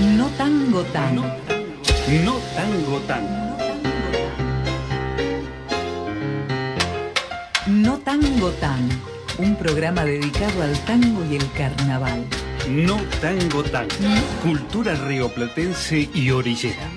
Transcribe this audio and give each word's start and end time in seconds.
No 0.00 0.28
tango 0.38 0.82
tan. 0.84 1.16
No, 1.16 2.38
tango 2.56 2.98
tan. 3.06 3.22
No 7.66 7.98
tango 7.98 8.50
tan. 8.52 8.88
Un 9.36 9.56
programa 9.56 10.04
dedicado 10.04 10.62
al 10.62 10.78
tango 10.86 11.22
y 11.30 11.36
el 11.36 11.52
carnaval. 11.52 12.24
No 12.66 12.96
tango 13.20 13.62
tan. 13.62 13.88
Cultura 14.42 14.94
rioplatense 14.94 16.08
y 16.14 16.30
orillera. 16.30 16.88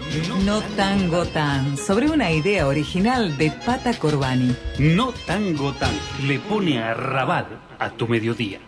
No 0.45 0.61
tango 0.77 1.25
tan. 1.25 1.77
Sobre 1.77 2.09
una 2.09 2.31
idea 2.31 2.67
original 2.67 3.37
de 3.37 3.51
Pata 3.51 3.93
Corbani. 3.93 4.55
No 4.79 5.11
tango 5.27 5.73
tan. 5.73 5.93
Le 6.25 6.39
pone 6.39 6.81
a 6.81 6.93
rabat 6.93 7.47
a 7.79 7.89
tu 7.89 8.07
mediodía. 8.07 8.59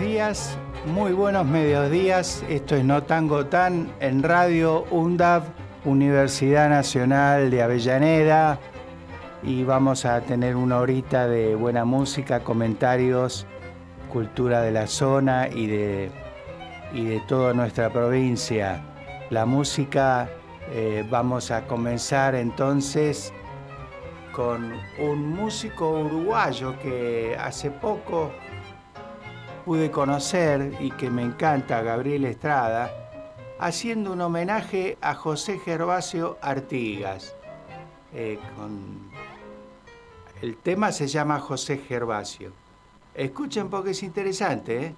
Días, 0.00 0.56
muy 0.86 1.12
buenos 1.12 1.44
mediodías. 1.44 2.42
Esto 2.48 2.74
es 2.74 2.84
No 2.84 3.02
Tango 3.02 3.46
Tan 3.46 3.92
en 4.00 4.22
Radio 4.22 4.84
UNDAV, 4.90 5.42
Universidad 5.84 6.70
Nacional 6.70 7.50
de 7.50 7.62
Avellaneda. 7.62 8.58
Y 9.42 9.62
vamos 9.62 10.06
a 10.06 10.22
tener 10.22 10.56
una 10.56 10.78
horita 10.78 11.28
de 11.28 11.54
buena 11.54 11.84
música, 11.84 12.40
comentarios, 12.40 13.46
cultura 14.10 14.62
de 14.62 14.70
la 14.70 14.86
zona 14.86 15.48
y 15.48 15.66
de, 15.66 16.10
y 16.94 17.04
de 17.04 17.20
toda 17.28 17.52
nuestra 17.52 17.90
provincia. 17.92 18.82
La 19.28 19.44
música, 19.44 20.30
eh, 20.70 21.04
vamos 21.10 21.50
a 21.50 21.66
comenzar 21.66 22.34
entonces 22.34 23.34
con 24.32 24.72
un 24.98 25.28
músico 25.28 25.90
uruguayo 25.90 26.78
que 26.78 27.36
hace 27.38 27.70
poco 27.70 28.32
pude 29.64 29.90
conocer 29.90 30.76
y 30.80 30.90
que 30.92 31.10
me 31.10 31.22
encanta, 31.22 31.82
Gabriel 31.82 32.24
Estrada, 32.24 32.90
haciendo 33.58 34.12
un 34.12 34.20
homenaje 34.20 34.96
a 35.00 35.14
José 35.14 35.58
Gervasio 35.58 36.38
Artigas. 36.40 37.34
Eh, 38.14 38.38
con- 38.56 39.10
El 40.42 40.56
tema 40.56 40.90
se 40.90 41.06
llama 41.06 41.38
José 41.38 41.76
Gervasio. 41.78 42.52
Escuchen 43.14 43.68
porque 43.68 43.90
es 43.90 44.02
interesante, 44.02 44.86
¿eh? 44.86 44.94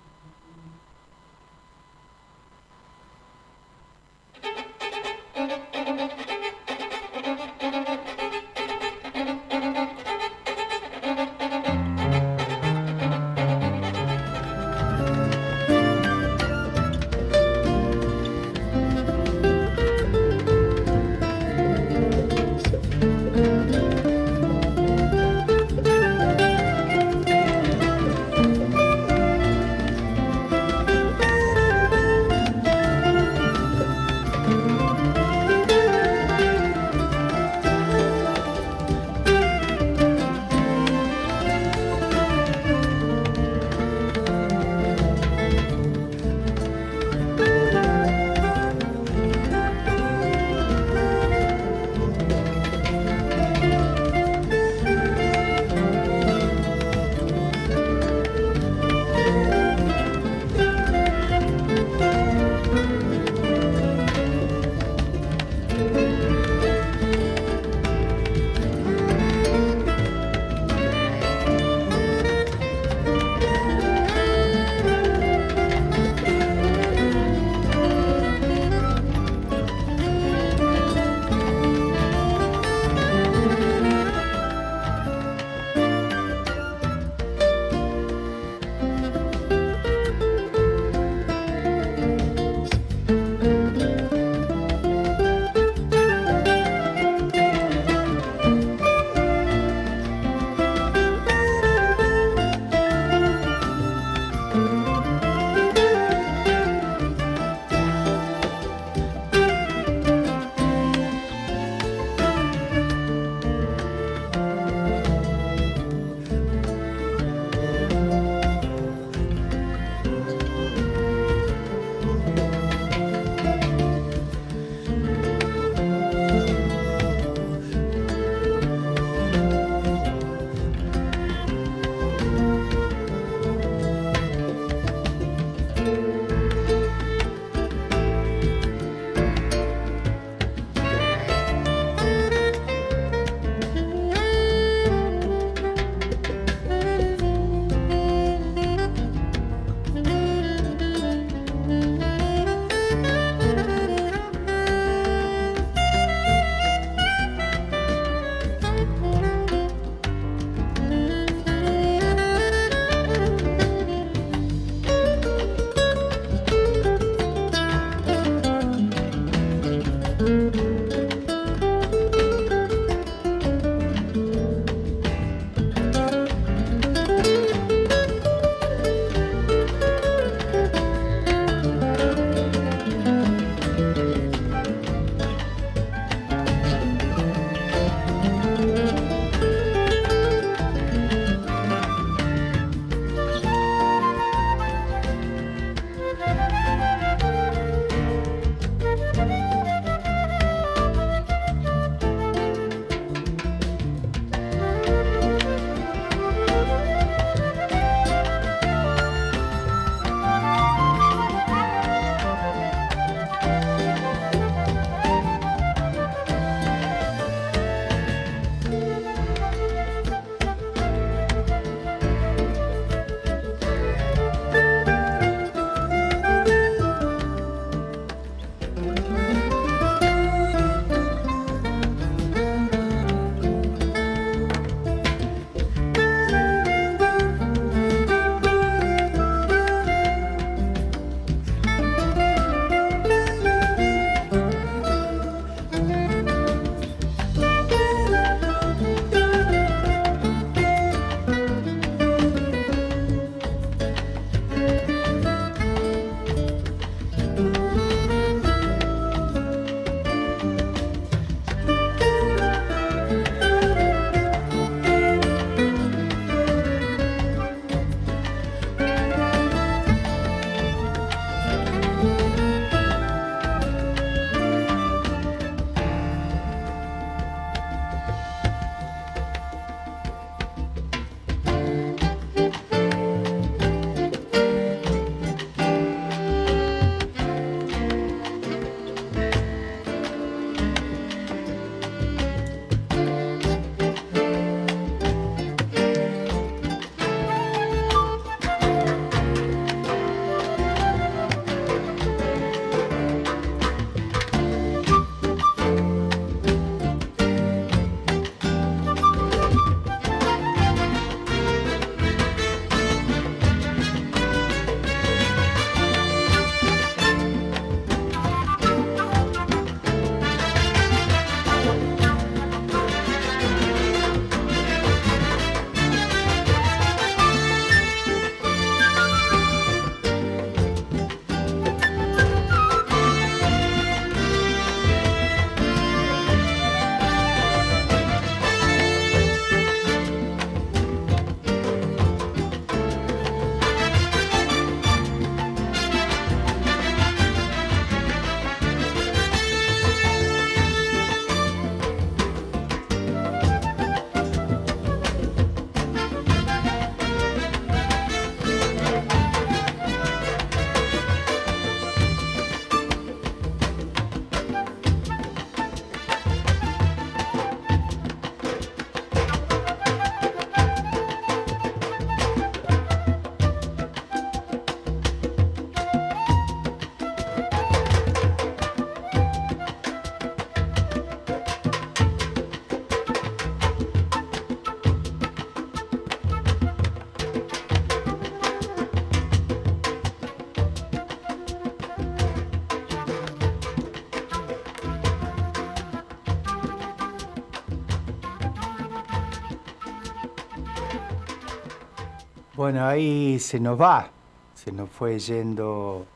Bueno, 402.62 402.86
ahí 402.86 403.40
se 403.40 403.58
nos 403.58 403.80
va, 403.80 404.08
se 404.54 404.70
nos 404.70 404.88
fue 404.88 405.18
yendo 405.18 406.06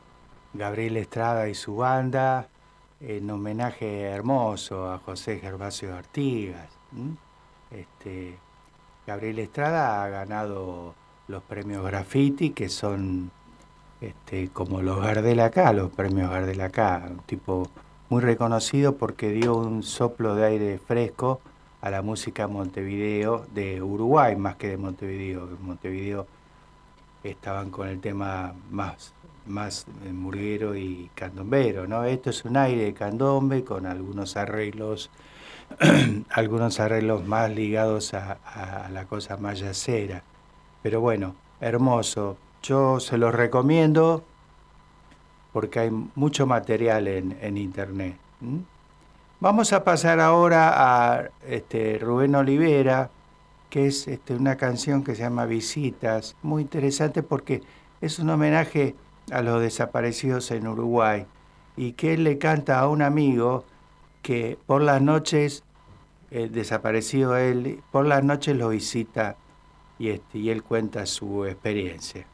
Gabriel 0.53 0.95
Estrada 0.95 1.49
y 1.49 1.53
su 1.53 1.75
banda 1.75 2.47
en 3.01 3.29
homenaje 3.29 4.03
hermoso 4.03 4.89
a 4.89 4.97
José 4.99 5.39
Gervasio 5.39 5.93
Artigas. 5.93 6.69
Este, 7.69 8.37
Gabriel 9.05 9.39
Estrada 9.39 10.01
ha 10.01 10.07
ganado 10.07 10.95
los 11.27 11.43
premios 11.43 11.83
Graffiti, 11.83 12.51
que 12.51 12.69
son 12.69 13.29
este, 13.99 14.47
como 14.47 14.81
los 14.81 15.01
Gardel 15.01 15.41
acá, 15.41 15.73
los 15.73 15.91
premios 15.91 16.31
Gardel 16.31 16.61
acá, 16.61 17.09
un 17.09 17.19
tipo 17.25 17.67
muy 18.07 18.21
reconocido 18.21 18.95
porque 18.95 19.31
dio 19.31 19.53
un 19.53 19.83
soplo 19.83 20.33
de 20.33 20.45
aire 20.45 20.79
fresco 20.79 21.41
a 21.81 21.89
la 21.89 22.01
música 22.01 22.47
Montevideo, 22.47 23.45
de 23.53 23.81
Uruguay 23.81 24.37
más 24.37 24.55
que 24.55 24.69
de 24.69 24.77
Montevideo. 24.77 25.49
Montevideo 25.59 26.36
estaban 27.23 27.69
con 27.69 27.87
el 27.87 27.99
tema 27.99 28.53
más, 28.69 29.13
más 29.45 29.85
murguero 30.11 30.75
y 30.75 31.09
candombero, 31.15 31.87
¿no? 31.87 32.03
Esto 32.03 32.29
es 32.29 32.45
un 32.45 32.57
aire 32.57 32.85
de 32.85 32.93
candombe 32.93 33.63
con 33.63 33.85
algunos 33.85 34.37
arreglos, 34.37 35.09
algunos 36.31 36.79
arreglos 36.79 37.25
más 37.25 37.51
ligados 37.51 38.13
a, 38.13 38.89
la 38.91 39.05
cosa 39.05 39.37
más 39.37 39.59
yacera. 39.59 40.23
Pero 40.81 41.01
bueno, 41.01 41.35
hermoso. 41.59 42.37
Yo 42.63 42.99
se 42.99 43.17
los 43.17 43.33
recomiendo 43.33 44.23
porque 45.53 45.79
hay 45.79 45.91
mucho 46.15 46.45
material 46.45 47.07
en, 47.07 47.57
internet. 47.57 48.17
Vamos 49.39 49.71
a 49.73 49.83
pasar 49.83 50.19
ahora 50.19 50.73
a 50.75 51.29
este, 51.47 51.97
Rubén 51.99 52.35
Olivera, 52.35 53.09
que 53.69 53.87
es 53.87 54.07
este, 54.07 54.35
una 54.35 54.55
canción 54.55 55.03
que 55.03 55.15
se 55.15 55.23
llama 55.23 55.45
Visitas, 55.45 56.35
muy 56.41 56.61
interesante 56.61 57.23
porque 57.23 57.61
es 58.01 58.19
un 58.19 58.29
homenaje 58.29 58.95
a 59.31 59.41
los 59.41 59.61
desaparecidos 59.61 60.51
en 60.51 60.67
Uruguay 60.67 61.25
y 61.75 61.93
que 61.93 62.13
él 62.13 62.23
le 62.23 62.37
canta 62.37 62.79
a 62.79 62.87
un 62.87 63.01
amigo 63.01 63.65
que 64.21 64.57
por 64.65 64.81
las 64.81 65.01
noches, 65.01 65.63
el 66.31 66.51
desaparecido 66.51 67.37
él, 67.37 67.81
por 67.91 68.05
las 68.05 68.23
noches 68.23 68.55
lo 68.57 68.69
visita 68.69 69.37
y, 69.99 70.09
este, 70.09 70.39
y 70.39 70.49
él 70.49 70.63
cuenta 70.63 71.05
su 71.05 71.45
experiencia. 71.45 72.25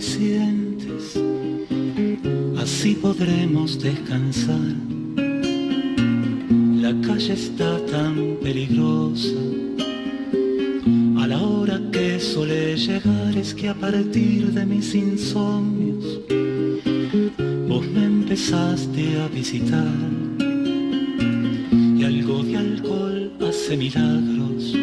Sientes, 0.00 1.18
así 2.58 2.94
podremos 2.94 3.78
descansar. 3.78 4.58
La 6.82 6.92
calle 7.06 7.32
está 7.32 7.78
tan 7.86 8.36
peligrosa, 8.42 9.40
a 11.18 11.26
la 11.26 11.38
hora 11.42 11.80
que 11.90 12.20
suele 12.20 12.76
llegar 12.76 13.36
es 13.36 13.54
que 13.54 13.68
a 13.68 13.74
partir 13.74 14.52
de 14.52 14.66
mis 14.66 14.94
insomnios, 14.94 16.20
vos 17.68 17.86
me 17.86 18.04
empezaste 18.04 19.20
a 19.20 19.28
visitar 19.28 19.94
y 21.98 22.04
algo 22.04 22.42
de 22.42 22.56
alcohol 22.56 23.32
hace 23.40 23.76
milagros 23.76 24.76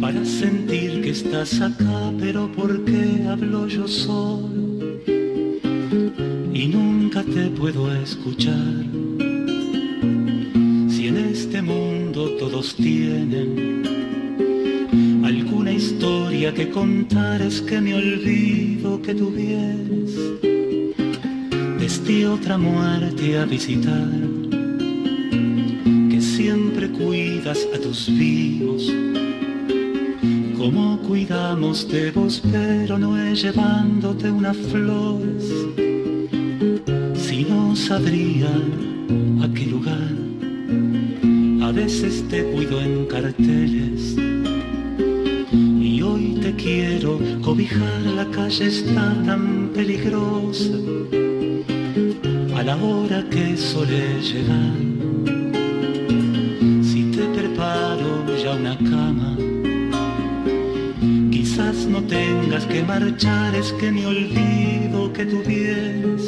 para 0.00 0.24
sentir 0.24 1.02
que 1.02 1.10
estás 1.10 1.60
acá, 1.60 2.12
pero 2.18 2.50
¿por 2.50 2.84
qué 2.84 3.09
hablo 3.30 3.66
yo 3.68 3.86
solo? 3.86 4.98
Y 6.52 6.66
nunca 6.66 7.22
te 7.22 7.48
puedo 7.50 7.92
escuchar. 7.94 8.84
Si 10.88 11.08
en 11.08 11.16
este 11.16 11.62
mundo 11.62 12.30
todos 12.38 12.74
tienen 12.74 13.82
alguna 15.24 15.72
historia 15.72 16.52
que 16.52 16.70
contar, 16.70 17.40
es 17.40 17.62
que 17.62 17.80
me 17.80 17.94
olvido 17.94 19.00
que 19.00 19.14
tú 19.14 19.30
vienes 19.30 20.18
desde 21.78 22.26
otra 22.26 22.58
muerte 22.58 23.38
a 23.38 23.44
visitar. 23.44 24.10
Que 26.10 26.20
siempre 26.20 26.90
cuidas 26.90 27.66
a 27.74 27.78
tus 27.78 28.08
vivos 28.08 28.92
como 31.30 31.40
cuidamos 31.40 31.88
de 31.88 32.10
vos, 32.10 32.42
pero 32.50 32.98
no 32.98 33.16
es 33.16 33.42
llevándote 33.42 34.30
unas 34.30 34.56
flores, 34.56 35.44
si 37.14 37.44
no 37.44 37.76
sabría 37.76 38.50
a 39.40 39.48
qué 39.54 39.66
lugar. 39.66 40.10
A 41.62 41.72
veces 41.72 42.24
te 42.28 42.42
cuido 42.50 42.80
en 42.80 43.06
carteles 43.06 44.16
y 45.52 46.02
hoy 46.02 46.38
te 46.42 46.52
quiero 46.56 47.20
cobijar, 47.42 48.00
la 48.16 48.26
calle 48.30 48.66
está 48.66 49.14
tan 49.24 49.70
peligrosa 49.72 50.74
a 52.56 52.62
la 52.64 52.76
hora 52.76 53.24
que 53.30 53.56
suele 53.56 54.20
llegar. 54.20 54.74
Si 56.82 57.04
te 57.12 57.24
preparo 57.36 58.26
ya 58.42 58.54
una 58.56 58.76
cama, 58.78 59.19
que 62.70 62.82
marchar, 62.84 63.54
es 63.56 63.72
que 63.72 63.90
me 63.90 64.06
olvido 64.06 65.12
que 65.12 65.26
tú 65.26 65.42
vienes 65.44 66.22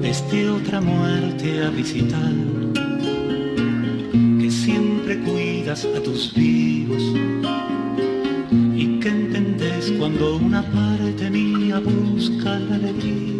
desde 0.00 0.48
otra 0.48 0.80
muerte 0.80 1.62
a 1.62 1.70
visitar, 1.70 2.32
que 4.40 4.50
siempre 4.50 5.18
cuidas 5.20 5.84
a 5.84 6.02
tus 6.02 6.32
vivos 6.34 7.02
y 8.74 9.00
que 9.00 9.08
entendés 9.08 9.92
cuando 9.98 10.36
una 10.36 10.62
parte 10.62 11.28
mía 11.28 11.78
busca 11.80 12.58
la 12.58 12.76
alegría 12.76 13.36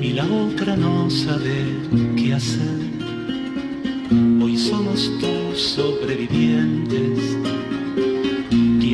y 0.00 0.12
la 0.14 0.24
otra 0.24 0.74
no 0.74 1.10
sabe 1.10 1.64
qué 2.16 2.32
hacer. 2.32 2.78
Hoy 4.40 4.56
somos 4.56 5.12
tus 5.20 5.60
sobrevivientes 5.60 7.57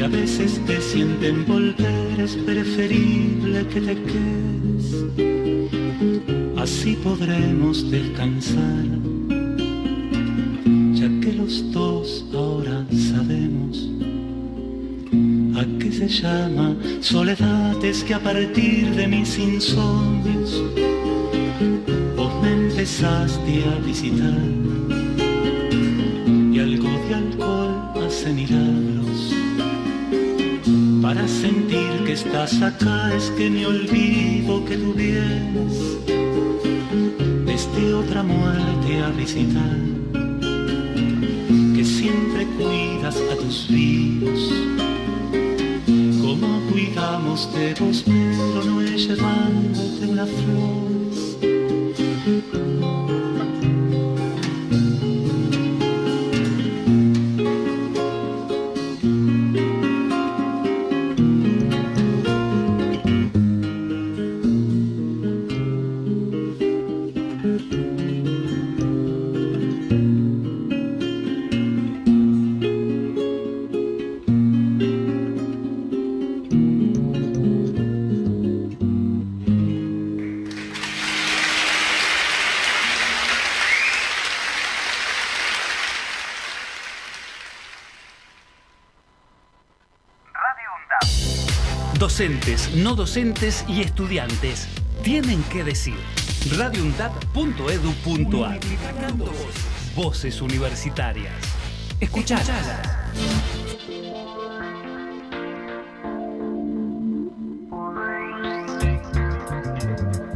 a 0.04 0.08
veces 0.08 0.60
te 0.66 0.78
sienten 0.82 1.46
volver, 1.46 2.20
es 2.20 2.36
preferible 2.36 3.66
que 3.68 3.80
te 3.80 3.96
quedes. 4.02 5.04
Así 6.58 6.94
podremos 7.02 7.90
descansar, 7.90 8.84
ya 10.92 11.08
que 11.20 11.32
los 11.32 11.72
dos 11.72 12.26
ahora 12.34 12.84
sabemos 12.90 13.88
a 15.56 15.64
qué 15.78 15.90
se 15.90 16.08
llama 16.08 16.76
soledad, 17.00 17.82
es 17.82 18.04
que 18.04 18.12
a 18.12 18.20
partir 18.20 18.94
de 18.94 19.08
mis 19.08 19.38
insomnios 19.38 20.62
vos 22.14 22.42
me 22.42 22.52
empezaste 22.52 23.64
a 23.64 23.78
visitar 23.86 24.42
y 26.52 26.58
algo 26.58 26.90
de 27.08 27.14
alcohol 27.14 28.06
hace 28.06 28.32
milagros 28.34 28.83
sentir 31.28 32.04
que 32.04 32.12
estás 32.12 32.60
acá 32.60 33.14
es 33.14 33.30
que 33.30 33.48
me 33.48 33.66
olvido 33.66 34.64
que 34.64 34.76
tú 34.76 34.92
vienes. 34.92 35.98
Desde 37.46 37.94
otra 37.94 38.22
muerte 38.22 39.02
a 39.02 39.10
visitar, 39.10 39.78
que 41.74 41.84
siempre 41.84 42.46
cuidas 42.58 43.16
a 43.32 43.36
tus 43.36 43.68
vivos, 43.68 44.52
como 46.20 46.60
cuidamos 46.70 47.48
de 47.54 47.74
vos, 47.74 48.04
pero 48.04 48.64
no 48.64 48.80
es 48.80 49.08
llevándote 49.08 50.06
una 50.06 50.26
flor 50.26 50.63
Docentes, 93.04 93.66
y 93.68 93.82
estudiantes 93.82 94.66
tienen 95.02 95.42
que 95.52 95.62
decir. 95.62 95.98
radioundad.edu.ar 96.56 98.60
Voces 99.94 100.40
universitarias. 100.40 101.34
Escuchalas. 102.00 102.48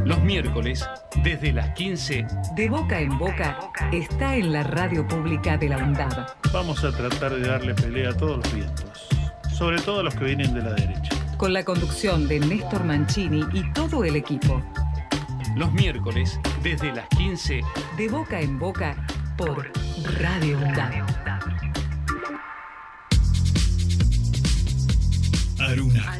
Los 0.05 0.21
miércoles, 0.21 0.87
desde 1.23 1.51
las 1.51 1.71
15, 1.71 2.27
De 2.55 2.69
boca 2.69 2.99
en 2.99 3.17
boca 3.17 3.71
está 3.91 4.35
en 4.35 4.53
la 4.53 4.61
radio 4.61 5.07
pública 5.07 5.57
de 5.57 5.69
la 5.69 5.79
UNDAB. 5.79 6.35
Vamos 6.53 6.83
a 6.83 6.91
tratar 6.91 7.33
de 7.33 7.47
darle 7.47 7.73
pelea 7.73 8.11
a 8.11 8.13
todos 8.13 8.37
los 8.37 8.53
vientos, 8.53 9.07
sobre 9.51 9.81
todo 9.81 10.01
a 10.01 10.03
los 10.03 10.13
que 10.13 10.25
vienen 10.25 10.53
de 10.53 10.61
la 10.61 10.73
derecha. 10.73 11.18
Con 11.39 11.53
la 11.53 11.63
conducción 11.63 12.27
de 12.27 12.37
Néstor 12.41 12.83
Mancini 12.83 13.45
y 13.53 13.71
todo 13.71 14.03
el 14.03 14.17
equipo. 14.17 14.61
los 15.55 15.71
miércoles, 15.71 16.37
desde 16.61 16.93
las 16.93 17.07
15, 17.17 17.61
De 17.95 18.09
boca 18.09 18.41
en 18.41 18.59
boca 18.59 19.07
por 19.37 19.71
Radio 20.19 20.57
UNDAB. 20.57 21.05
Aruna. 25.59 26.19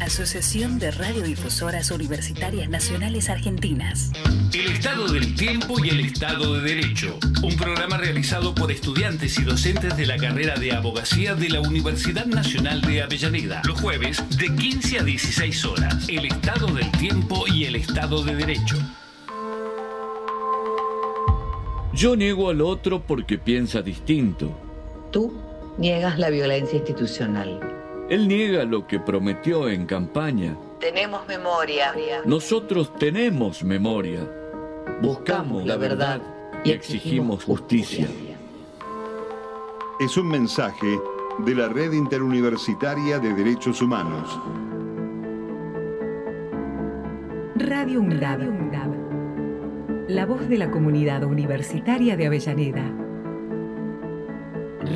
Asociación 0.00 0.78
de 0.78 0.90
Radiodifusoras 0.90 1.90
Universitarias 1.90 2.70
Nacionales 2.70 3.28
Argentinas. 3.28 4.10
El 4.54 4.72
Estado 4.72 5.06
del 5.08 5.34
Tiempo 5.34 5.84
y 5.84 5.90
el 5.90 6.00
Estado 6.00 6.54
de 6.54 6.74
Derecho. 6.74 7.18
Un 7.42 7.54
programa 7.56 7.98
realizado 7.98 8.54
por 8.54 8.72
estudiantes 8.72 9.38
y 9.38 9.42
docentes 9.42 9.96
de 9.98 10.06
la 10.06 10.16
carrera 10.16 10.54
de 10.56 10.72
abogacía 10.72 11.34
de 11.34 11.50
la 11.50 11.60
Universidad 11.60 12.24
Nacional 12.24 12.80
de 12.80 13.02
Avellaneda. 13.02 13.60
Los 13.66 13.78
jueves 13.78 14.24
de 14.38 14.54
15 14.54 15.00
a 15.00 15.02
16 15.02 15.64
horas. 15.66 16.08
El 16.08 16.24
Estado 16.24 16.68
del 16.68 16.90
Tiempo 16.92 17.44
y 17.46 17.66
el 17.66 17.76
Estado 17.76 18.24
de 18.24 18.36
Derecho. 18.36 18.76
Yo 21.92 22.16
niego 22.16 22.48
al 22.48 22.62
otro 22.62 23.02
porque 23.02 23.36
piensa 23.36 23.82
distinto. 23.82 24.58
Tú 25.12 25.32
niegas 25.76 26.18
la 26.18 26.30
violencia 26.30 26.78
institucional. 26.78 27.79
Él 28.10 28.26
niega 28.26 28.64
lo 28.64 28.88
que 28.88 28.98
prometió 28.98 29.68
en 29.68 29.86
campaña. 29.86 30.56
Tenemos 30.80 31.28
memoria. 31.28 31.94
Nosotros 32.24 32.92
tenemos 32.96 33.62
memoria. 33.62 34.28
Buscamos 35.00 35.64
la 35.64 35.76
verdad 35.76 36.20
y 36.64 36.72
exigimos 36.72 37.44
justicia. 37.44 38.08
Es 40.00 40.16
un 40.16 40.26
mensaje 40.26 40.98
de 41.38 41.54
la 41.54 41.68
Red 41.68 41.92
Interuniversitaria 41.92 43.20
de 43.20 43.32
Derechos 43.32 43.80
Humanos. 43.80 44.28
Radio 47.54 48.00
UNDAB. 48.00 48.40
La 50.08 50.26
voz 50.26 50.48
de 50.48 50.58
la 50.58 50.72
comunidad 50.72 51.22
universitaria 51.22 52.16
de 52.16 52.26
Avellaneda. 52.26 52.92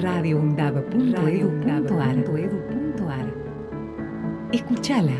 radioundab.edu.ar 0.02 2.73
Escuchala. 4.54 5.16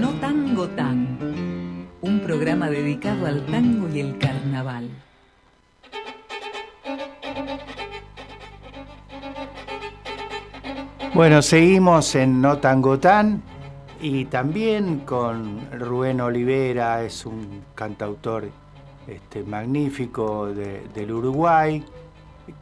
No 0.00 0.08
Tango 0.18 0.66
Tan. 0.68 1.18
Un 2.00 2.20
programa 2.20 2.70
dedicado 2.70 3.26
al 3.26 3.44
tango 3.44 3.86
y 3.94 4.00
el 4.00 4.16
carnaval. 4.18 4.88
Bueno, 11.14 11.42
seguimos 11.42 12.14
en 12.14 12.40
No 12.40 12.58
Tango 12.58 12.98
Tan 12.98 13.42
y 14.00 14.24
también 14.26 15.00
con 15.00 15.60
Rubén 15.78 16.20
Olivera, 16.20 17.02
es 17.04 17.26
un 17.26 17.62
cantautor 17.74 18.48
este, 19.06 19.42
magnífico 19.44 20.46
de- 20.46 20.82
del 20.94 21.12
Uruguay, 21.12 21.84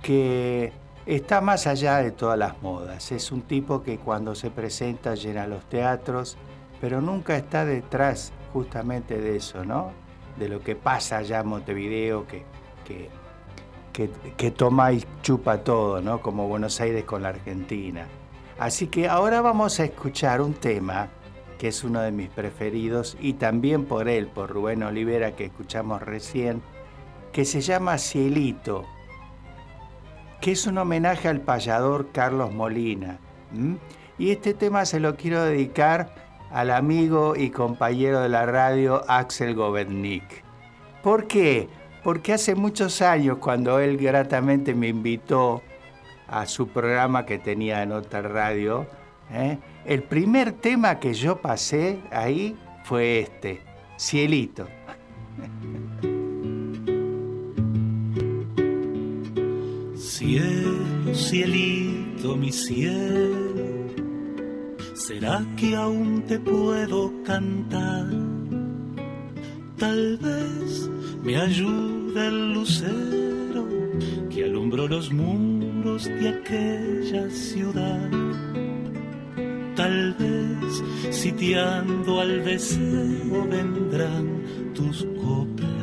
que 0.03 0.73
está 1.07 1.41
más 1.41 1.67
allá 1.67 1.99
de 1.99 2.11
todas 2.13 2.39
las 2.39 2.61
modas. 2.63 3.13
Es 3.13 3.33
un 3.33 3.43
tipo 3.43 3.83
que 3.83 3.99
cuando 3.99 4.35
se 4.35 4.51
presenta 4.51 5.15
llena 5.15 5.47
los 5.47 5.65
teatros, 5.69 6.37
pero 6.81 7.01
nunca 7.01 7.37
está 7.37 7.65
detrás 7.65 8.33
justamente 8.53 9.21
de 9.21 9.37
eso, 9.37 9.65
¿no? 9.65 9.93
De 10.39 10.49
lo 10.49 10.61
que 10.61 10.77
pasa 10.77 11.19
allá 11.19 11.41
en 11.41 11.49
Montevideo, 11.49 12.27
que, 12.27 12.45
que, 12.87 13.11
que, 13.93 14.11
que 14.37 14.51
toma 14.51 14.93
y 14.93 15.05
chupa 15.23 15.59
todo, 15.59 16.01
¿no? 16.01 16.21
Como 16.21 16.49
Buenos 16.49 16.81
Aires 16.81 17.05
con 17.05 17.23
la 17.23 17.31
Argentina. 17.31 18.07
Así 18.59 18.89
que 18.89 19.09
ahora 19.09 19.41
vamos 19.41 19.81
a 19.81 19.85
escuchar 19.85 20.41
un 20.41 20.55
tema 20.55 21.09
que 21.59 21.69
es 21.69 21.85
uno 21.85 22.01
de 22.01 22.11
mis 22.11 22.31
preferidos 22.31 23.19
y 23.21 23.35
también 23.35 23.85
por 23.85 24.09
él, 24.09 24.29
por 24.29 24.49
Rubén 24.49 24.83
Olivera 24.83 25.37
que 25.37 25.45
escuchamos 25.45 26.01
recién, 26.01 26.63
que 27.33 27.45
se 27.45 27.61
llama 27.61 27.99
Cielito, 27.99 28.87
que 30.41 30.53
es 30.53 30.67
un 30.67 30.79
homenaje 30.79 31.29
al 31.29 31.41
payador 31.41 32.09
Carlos 32.13 32.53
Molina. 32.53 33.19
Y 34.19 34.31
este 34.31 34.55
tema 34.55 34.85
se 34.85 35.01
lo 35.01 35.17
quiero 35.17 35.45
dedicar 35.45 36.15
al 36.51 36.71
amigo 36.71 37.35
y 37.37 37.51
compañero 37.51 38.21
de 38.21 38.29
la 38.29 38.47
radio 38.47 39.03
Axel 39.09 39.55
Governik. 39.55 40.45
¿Por 41.03 41.27
qué? 41.27 41.69
Porque 42.03 42.33
hace 42.33 42.55
muchos 42.55 43.03
años, 43.03 43.39
cuando 43.39 43.79
él 43.79 43.97
gratamente 43.97 44.75
me 44.75 44.89
invitó 44.89 45.63
a 46.29 46.47
su 46.47 46.69
programa 46.69 47.27
que 47.27 47.39
tenía 47.39 47.83
en 47.83 47.93
otra 47.93 48.23
radio, 48.23 48.87
¿eh? 49.33 49.59
el 49.85 50.03
primer 50.03 50.53
tema 50.53 50.99
que 50.99 51.15
yo 51.15 51.41
pasé 51.41 52.01
ahí 52.11 52.57
fue 52.85 53.21
este, 53.21 53.61
Cielito. 53.99 54.67
Cielo, 60.11 61.15
cielito, 61.15 62.37
mi 62.37 62.51
cielo, 62.51 63.87
¿será 64.93 65.47
que 65.57 65.77
aún 65.77 66.25
te 66.27 66.37
puedo 66.41 67.13
cantar? 67.23 68.09
Tal 69.79 70.19
vez 70.19 70.91
me 71.23 71.37
ayude 71.37 72.27
el 72.27 72.53
lucero 72.55 73.69
que 74.31 74.47
alumbró 74.47 74.89
los 74.89 75.13
muros 75.13 76.07
de 76.07 76.29
aquella 76.29 77.31
ciudad. 77.31 78.11
Tal 79.77 80.15
vez 80.19 81.15
sitiando 81.15 82.21
al 82.21 82.45
deseo 82.45 83.47
vendrán 83.49 84.43
tus 84.75 85.07
coplas. 85.23 85.80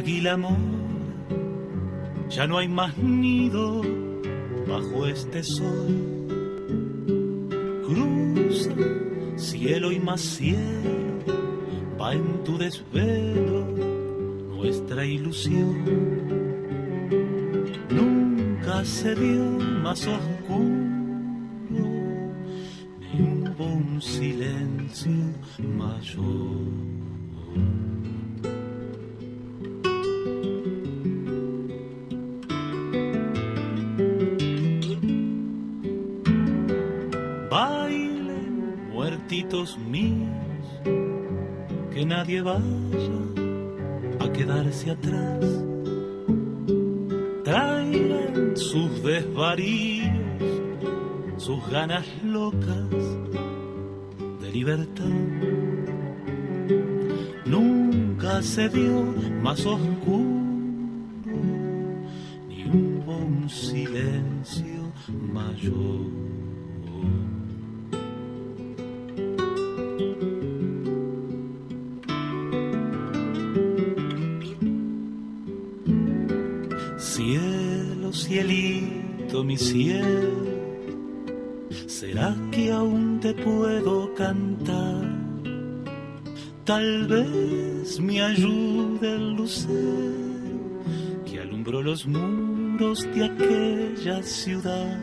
Águila 0.00 0.36
mora, 0.38 0.56
ya 2.30 2.46
no 2.46 2.56
hay 2.56 2.68
más 2.68 2.96
nido 2.96 3.82
bajo 4.66 5.06
este 5.06 5.42
sol. 5.42 5.88
Cruza 7.84 8.70
cielo 9.36 9.92
y 9.92 10.00
más 10.00 10.22
cielo, 10.22 11.20
va 12.00 12.14
en 12.14 12.42
tu 12.44 12.56
desvelo 12.56 13.66
nuestra 14.56 15.04
ilusión. 15.04 15.84
Nunca 17.90 18.84
se 18.86 19.14
vio 19.14 19.44
más 19.82 20.06
oscuro, 20.06 20.39
nadie 42.30 42.42
vaya 42.42 42.64
a 44.20 44.32
quedarse 44.32 44.90
atrás. 44.90 45.44
Traigan 47.44 48.56
sus 48.56 49.02
desvaríos, 49.02 50.06
sus 51.38 51.68
ganas 51.70 52.06
locas 52.22 52.90
de 54.40 54.50
libertad. 54.52 55.04
Nunca 57.46 58.42
se 58.42 58.68
vio 58.68 59.02
más 59.42 59.66
oscuro, 59.66 60.24
ni 62.48 62.64
hubo 62.64 63.16
un 63.16 63.48
silencio 63.48 64.92
mayor. 65.08 66.09
Cielito, 78.50 79.44
mi 79.44 79.56
cielo, 79.56 80.28
¿será 81.86 82.34
que 82.50 82.72
aún 82.72 83.20
te 83.20 83.32
puedo 83.32 84.12
cantar? 84.14 85.04
Tal 86.64 87.06
vez 87.06 88.00
me 88.00 88.20
ayude 88.20 89.14
el 89.14 89.34
lucero 89.34 90.82
que 91.24 91.38
alumbró 91.38 91.80
los 91.80 92.08
muros 92.08 93.06
de 93.14 93.24
aquella 93.24 94.20
ciudad. 94.24 95.00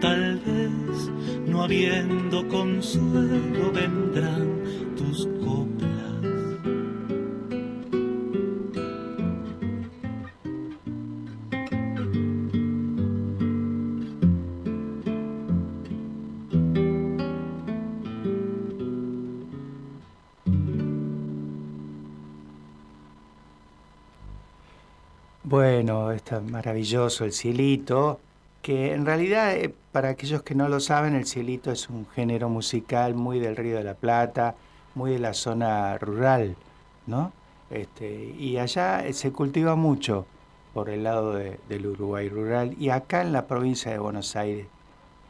Tal 0.00 0.38
vez, 0.38 1.10
no 1.48 1.64
habiendo 1.64 2.46
consuelo, 2.46 3.72
vendrán 3.72 4.61
maravilloso 26.66 27.24
el 27.24 27.32
cielito, 27.32 28.20
que 28.62 28.92
en 28.94 29.04
realidad, 29.04 29.52
eh, 29.56 29.74
para 29.90 30.10
aquellos 30.10 30.42
que 30.42 30.54
no 30.54 30.68
lo 30.68 30.78
saben, 30.78 31.14
el 31.16 31.26
cielito 31.26 31.72
es 31.72 31.88
un 31.90 32.06
género 32.14 32.48
musical 32.48 33.14
muy 33.14 33.40
del 33.40 33.56
Río 33.56 33.76
de 33.76 33.82
la 33.84 33.94
Plata, 33.94 34.54
muy 34.94 35.10
de 35.12 35.18
la 35.18 35.34
zona 35.34 35.98
rural, 35.98 36.54
¿no? 37.08 37.32
Este, 37.70 38.32
y 38.38 38.58
allá 38.58 39.04
eh, 39.04 39.12
se 39.12 39.32
cultiva 39.32 39.74
mucho 39.74 40.24
por 40.72 40.88
el 40.88 41.02
lado 41.02 41.34
de- 41.34 41.58
del 41.68 41.86
Uruguay 41.86 42.28
rural 42.28 42.76
y 42.78 42.90
acá 42.90 43.22
en 43.22 43.32
la 43.32 43.46
provincia 43.48 43.90
de 43.90 43.98
Buenos 43.98 44.36
Aires 44.36 44.66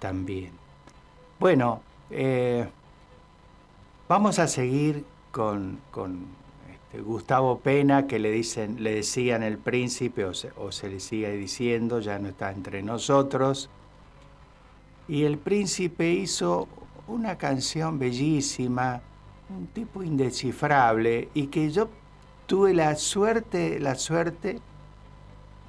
también. 0.01 0.51
Bueno, 1.40 1.81
eh, 2.11 2.66
vamos 4.07 4.38
a 4.38 4.49
seguir 4.49 5.05
con, 5.31 5.79
con, 5.90 6.27
Gustavo 7.01 7.59
Pena, 7.59 8.07
que 8.07 8.19
le, 8.19 8.31
dicen, 8.31 8.83
le 8.83 8.95
decían 8.97 9.43
el 9.43 9.59
príncipe 9.59 10.25
o 10.25 10.35
se, 10.35 10.51
o 10.57 10.71
le 10.83 11.01
sigue 11.01 11.33
diciendo, 11.33 12.01
ya 12.01 12.19
no 12.19 12.29
está 12.29 12.53
entre 12.53 12.83
nosotros. 12.83 13.71
Y 15.09 15.25
el 15.25 15.39
príncipe 15.39 16.11
hizo 16.11 16.69
una 17.09 17.39
canción 17.39 17.99
bellísima, 17.99 19.01
un 19.49 19.67
tipo 19.69 20.03
indescifrable, 20.03 21.29
y 21.35 21.47
que 21.47 21.71
yo 21.71 21.89
tuve 22.47 22.75
la 22.75 22.95
suerte, 22.97 23.81
la 23.81 23.95
suerte 23.95 24.61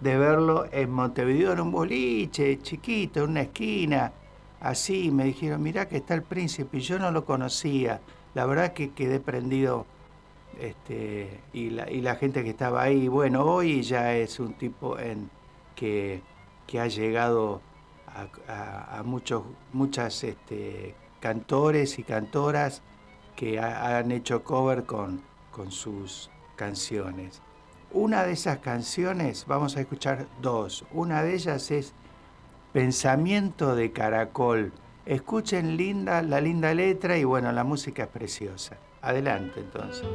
de 0.02 0.18
verlo 0.18 0.66
en 0.72 0.92
Montevideo 0.92 1.54
en 1.54 1.62
un 1.62 1.72
boliche 1.72 2.62
chiquito, 2.62 3.24
en 3.24 3.32
una 3.32 3.42
esquina, 3.42 4.12
así, 4.60 5.12
me 5.12 5.26
dijeron, 5.26 5.64
mirá 5.64 5.88
que 5.88 5.98
está 5.98 6.14
el 6.14 6.24
príncipe, 6.24 6.78
y 6.78 6.82
yo 6.82 7.00
no 7.00 7.12
lo 7.12 7.26
conocía, 7.26 8.02
la 8.34 8.46
verdad 8.46 8.74
que 8.74 8.92
quedé 8.92 9.20
prendido, 9.20 9.86
este, 10.60 11.42
y, 11.54 11.70
la, 11.70 12.16
gente 12.16 12.44
que 12.44 12.50
estaba 12.52 12.84
ahí, 12.84 13.08
bueno, 13.08 13.44
hoy 13.44 13.82
ya 13.82 14.16
es 14.16 14.40
un 14.40 14.54
tipo 14.54 14.98
en, 15.00 15.30
que, 15.76 16.22
ha 16.80 16.88
llegado 16.88 17.62
a, 18.48 19.04
muchos, 19.04 19.44
muchas 19.74 20.24
este, 20.24 20.96
cantores 21.20 22.00
y 22.00 22.04
cantoras 22.04 22.82
que 23.36 23.60
ha- 23.60 23.98
han 23.98 24.12
hecho 24.12 24.44
cover 24.44 24.86
con, 24.86 25.22
con 25.52 25.72
sus 25.72 26.30
canciones. 26.56 27.42
Una 27.92 28.24
de 28.24 28.34
esas 28.34 28.58
canciones, 28.58 29.46
vamos 29.48 29.78
a 29.78 29.82
escuchar 29.82 30.28
dos. 30.42 30.84
Una 30.92 31.22
de 31.22 31.36
ellas 31.36 31.70
es 31.70 31.94
Pensamiento 32.74 33.76
de 33.76 33.92
Caracol. 33.92 34.74
Escuchen 35.06 35.78
linda, 35.78 36.24
la 36.24 36.42
linda 36.42 36.74
letra 36.74 37.18
y 37.18 37.24
bueno, 37.24 37.52
la 37.52 37.64
música 37.64 38.04
es 38.04 38.10
preciosa. 38.10 38.78
Adelante 39.04 39.60
entonces. 39.60 40.08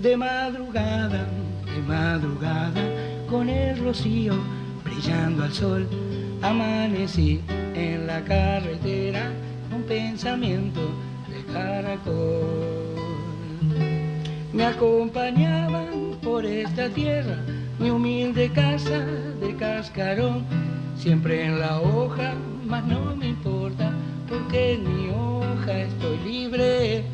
De, 0.00 0.16
madrugada, 0.16 1.26
de 1.64 1.82
madrugada, 1.86 2.82
con 3.30 3.48
el 3.48 3.78
rocío 3.82 4.34
brillando 4.84 5.44
al 5.44 5.52
sol, 5.54 5.88
amanecí 6.42 7.40
en 7.74 8.06
la 8.06 8.22
carretera 8.22 9.32
con 9.70 9.82
pensamiento 9.84 10.80
caracol. 11.52 12.70
Me 14.52 14.64
acompañaban 14.64 16.16
por 16.22 16.44
esta 16.44 16.88
tierra 16.88 17.38
mi 17.78 17.90
humilde 17.90 18.50
casa 18.52 19.00
de 19.40 19.56
cascarón, 19.56 20.44
siempre 20.96 21.46
en 21.46 21.58
la 21.60 21.80
hoja, 21.80 22.34
mas 22.66 22.84
no 22.84 23.16
me 23.16 23.28
importa, 23.28 23.92
porque 24.28 24.74
en 24.74 24.82
mi 24.84 25.08
hoja 25.08 25.80
estoy 25.80 26.18
libre 26.18 27.04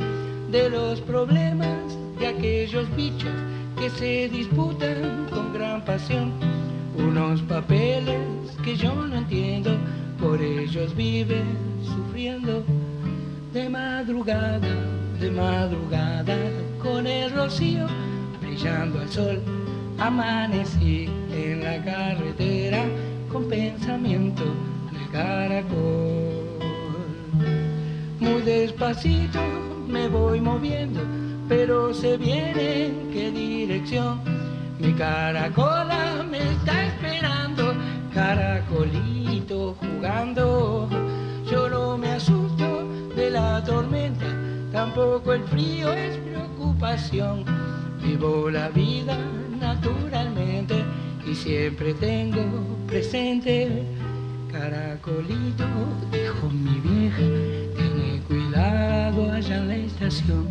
de 0.50 0.70
los 0.70 1.00
problemas 1.02 1.96
de 2.18 2.26
aquellos 2.26 2.88
bichos 2.96 3.30
que 3.78 3.90
se 3.90 4.28
disputan 4.28 5.26
con 5.30 5.52
gran 5.52 5.84
pasión. 5.84 6.32
Unos 6.96 7.42
papeles 7.42 8.18
que 8.64 8.76
yo 8.76 8.92
no 8.92 9.16
entiendo, 9.16 9.76
por 10.18 10.40
ellos 10.40 10.96
viven 10.96 11.44
sufriendo 11.84 12.64
de 13.56 13.70
madrugada, 13.70 14.68
de 15.18 15.30
madrugada, 15.30 16.36
con 16.78 17.06
el 17.06 17.32
rocío 17.32 17.86
brillando 18.38 19.00
al 19.00 19.08
sol. 19.08 19.40
Amanecí 19.98 21.08
en 21.32 21.64
la 21.64 21.82
carretera 21.82 22.84
con 23.32 23.48
pensamiento 23.48 24.44
de 24.92 25.10
caracol. 25.10 26.58
Muy 28.20 28.42
despacito 28.42 29.40
me 29.88 30.06
voy 30.08 30.38
moviendo, 30.38 31.00
pero 31.48 31.94
sé 31.94 32.18
bien 32.18 32.58
en 32.58 33.10
qué 33.10 33.30
dirección. 33.30 34.20
Mi 34.78 34.92
caracola 34.92 36.26
me 36.30 36.42
está 36.52 36.88
esperando, 36.88 37.74
caracolito 38.12 39.74
jugando. 39.80 40.90
Yo 41.50 41.70
no 41.70 41.96
me 41.96 42.10
asusto 42.10 42.65
de 43.16 43.30
la 43.30 43.64
tormenta, 43.64 44.26
tampoco 44.70 45.32
el 45.32 45.42
frío 45.44 45.90
es 45.90 46.18
preocupación. 46.18 47.44
Vivo 48.02 48.50
la 48.50 48.68
vida 48.68 49.16
naturalmente 49.58 50.84
y 51.26 51.34
siempre 51.34 51.94
tengo 51.94 52.44
presente. 52.86 53.84
Caracolito, 54.52 55.64
dijo 56.12 56.50
mi 56.50 56.78
vieja, 56.80 57.22
tiene 57.76 58.20
cuidado 58.28 59.32
allá 59.32 59.56
en 59.56 59.68
la 59.68 59.76
estación. 59.76 60.48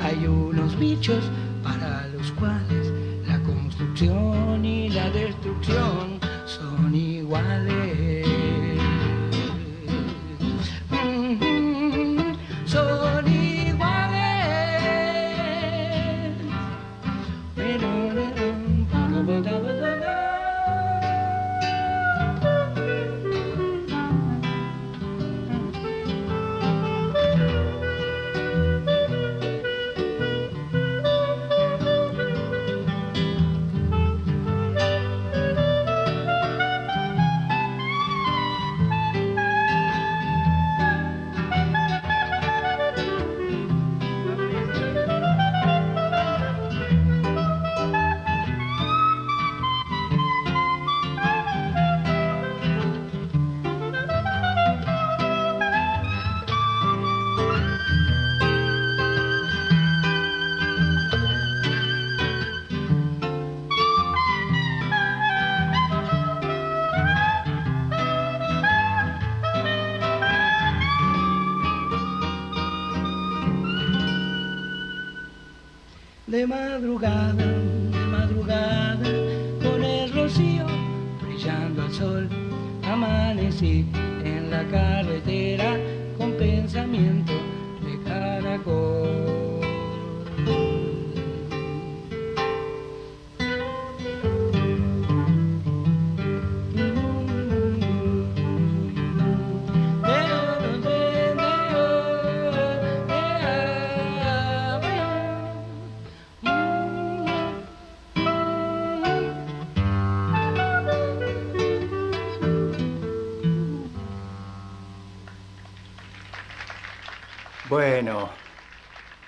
Hay 0.00 0.26
unos 0.28 0.78
bichos 0.78 1.24
para 1.64 2.06
los 2.08 2.30
cuales 2.32 2.92
la 3.26 3.40
construcción 3.42 4.64
y 4.64 4.90
la 4.90 5.10
destrucción 5.10 6.20
son 6.46 6.94
iguales. 6.94 7.95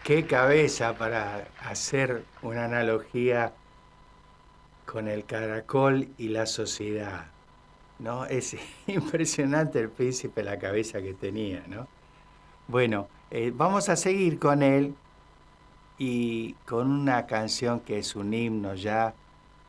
Qué 0.08 0.24
cabeza 0.24 0.94
para 0.94 1.48
hacer 1.60 2.24
una 2.40 2.64
analogía 2.64 3.52
con 4.86 5.06
el 5.06 5.26
caracol 5.26 6.08
y 6.16 6.28
la 6.28 6.46
sociedad. 6.46 7.26
¿No? 7.98 8.24
Es 8.24 8.56
impresionante 8.86 9.78
el 9.78 9.90
príncipe 9.90 10.42
la 10.42 10.58
cabeza 10.58 11.02
que 11.02 11.12
tenía, 11.12 11.62
¿no? 11.68 11.86
Bueno, 12.68 13.06
eh, 13.30 13.52
vamos 13.54 13.90
a 13.90 13.96
seguir 13.96 14.38
con 14.38 14.62
él 14.62 14.94
y 15.98 16.54
con 16.66 16.90
una 16.90 17.26
canción 17.26 17.80
que 17.80 17.98
es 17.98 18.16
un 18.16 18.32
himno 18.32 18.76
ya, 18.76 19.12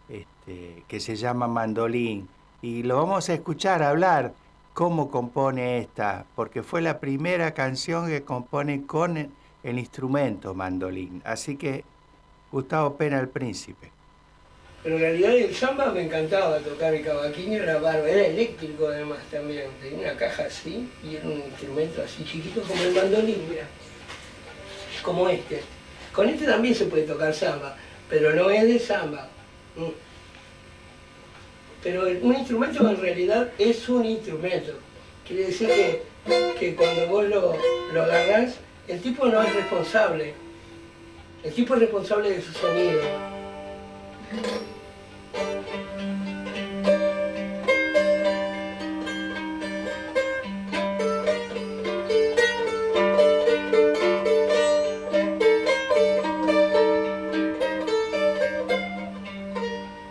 este, 0.08 0.86
que 0.88 1.02
se 1.02 1.18
llama 1.18 1.50
Mandolín. 1.50 2.30
Y 2.62 2.84
lo 2.84 2.96
vamos 2.96 3.28
a 3.28 3.34
escuchar 3.34 3.84
hablar 3.84 4.32
cómo 4.74 5.12
compone 5.12 5.80
esta, 5.80 6.26
porque 6.38 6.64
fue 6.64 6.80
la 6.80 7.02
primera 7.02 7.54
canción 7.54 8.08
que 8.08 8.24
compone 8.24 8.86
con 8.86 9.38
el 9.64 9.80
instrumento 9.80 10.54
mandolín. 10.54 11.22
Así 11.26 11.58
que 11.58 11.84
Gustavo 12.52 12.96
Pena 12.98 13.20
el 13.20 13.30
Príncipe. 13.30 13.92
Pero 14.82 14.96
en 14.96 15.02
realidad 15.02 15.36
el 15.36 15.54
samba 15.54 15.92
me 15.92 16.04
encantaba 16.04 16.58
tocar 16.60 16.94
el 16.94 17.04
cavaquinho, 17.04 17.62
era 17.62 17.80
bárbaro, 17.80 18.08
era 18.08 18.28
eléctrico 18.28 18.88
además 18.88 19.20
también, 19.30 19.66
tenía 19.82 20.12
una 20.12 20.18
caja 20.18 20.44
así 20.46 20.90
y 21.04 21.16
era 21.16 21.26
un 21.26 21.44
instrumento 21.46 22.02
así 22.02 22.24
chiquito 22.24 22.62
como 22.62 22.82
el 22.82 22.94
mandolín, 22.94 23.50
mira, 23.50 23.68
como 25.04 25.28
este. 25.28 25.62
Con 26.14 26.30
este 26.30 26.46
también 26.46 26.74
se 26.74 26.86
puede 26.86 27.04
tocar 27.04 27.34
samba, 27.34 27.76
pero 28.10 28.34
no 28.34 28.50
es 28.50 28.64
de 28.64 28.80
samba. 28.80 29.28
Mm. 29.76 29.90
Pero 31.84 32.04
un 32.22 32.36
instrumento 32.36 32.90
en 32.90 33.02
realidad 33.02 33.52
es 33.58 33.88
un 33.90 34.06
instrumento. 34.06 34.74
Quiere 35.28 35.46
decir 35.46 35.68
que, 35.68 36.04
que 36.58 36.76
cuando 36.76 37.08
vos 37.08 37.26
lo, 37.26 37.56
lo 37.94 38.04
agarrás, 38.04 38.56
el 38.90 39.00
tipo 39.02 39.28
no 39.28 39.42
es 39.42 39.54
responsable. 39.54 40.34
El 41.44 41.54
tipo 41.54 41.76
es 41.76 41.82
responsable 41.82 42.32
de 42.32 42.42
su 42.42 42.52
sonido. 42.54 43.02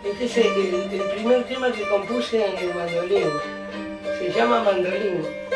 Este 0.05 0.25
es 0.25 0.37
el, 0.37 1.01
primer 1.15 1.43
tema 1.43 1.71
que 1.71 1.87
compuse 1.89 2.45
en 2.45 2.57
el 2.57 2.73
mandolín. 2.73 3.27
Se 4.19 4.31
llama 4.31 4.63
Mandolín. 4.63 5.49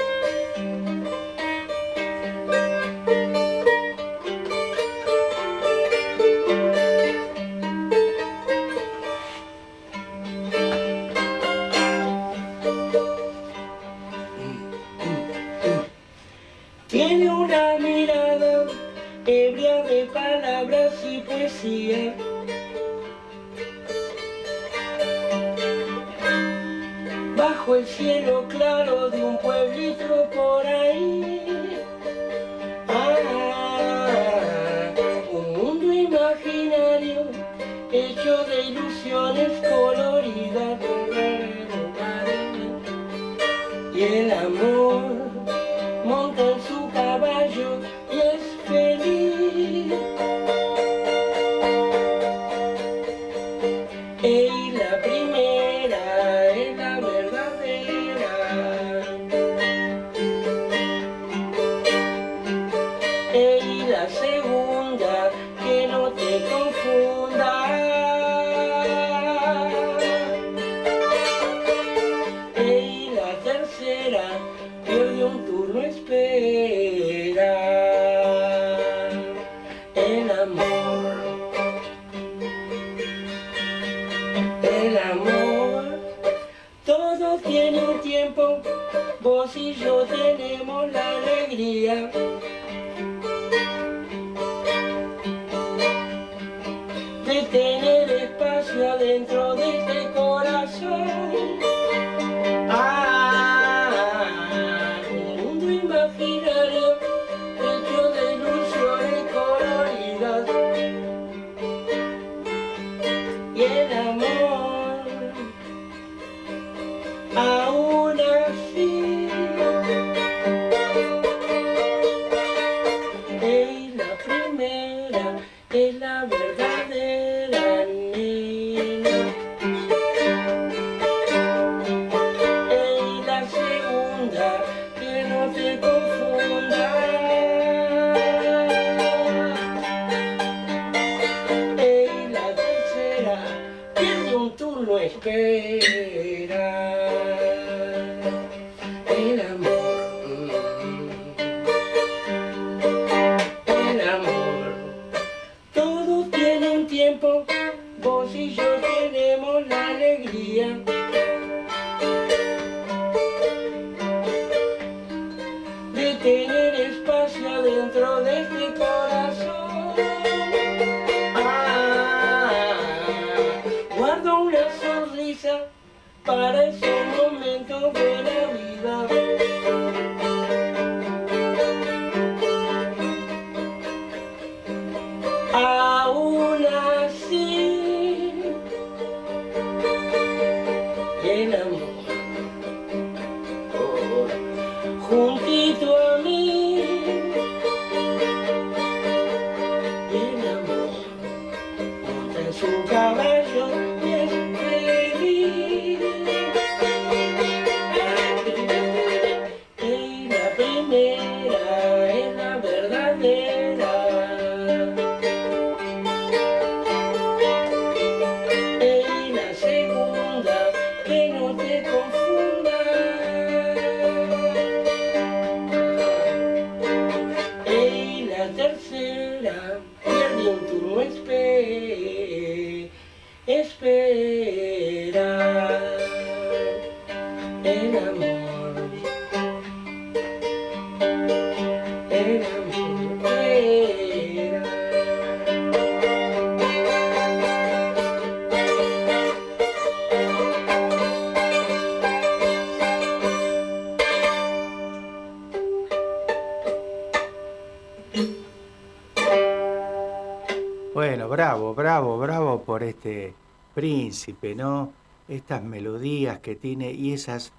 Este 263.04 263.36
príncipe, 263.74 264.56
¿no? 264.56 264.94
Estas 265.28 265.62
melodías 265.64 266.40
que 266.40 266.56
tiene 266.56 266.92
y 266.92 267.14
esas 267.14 267.52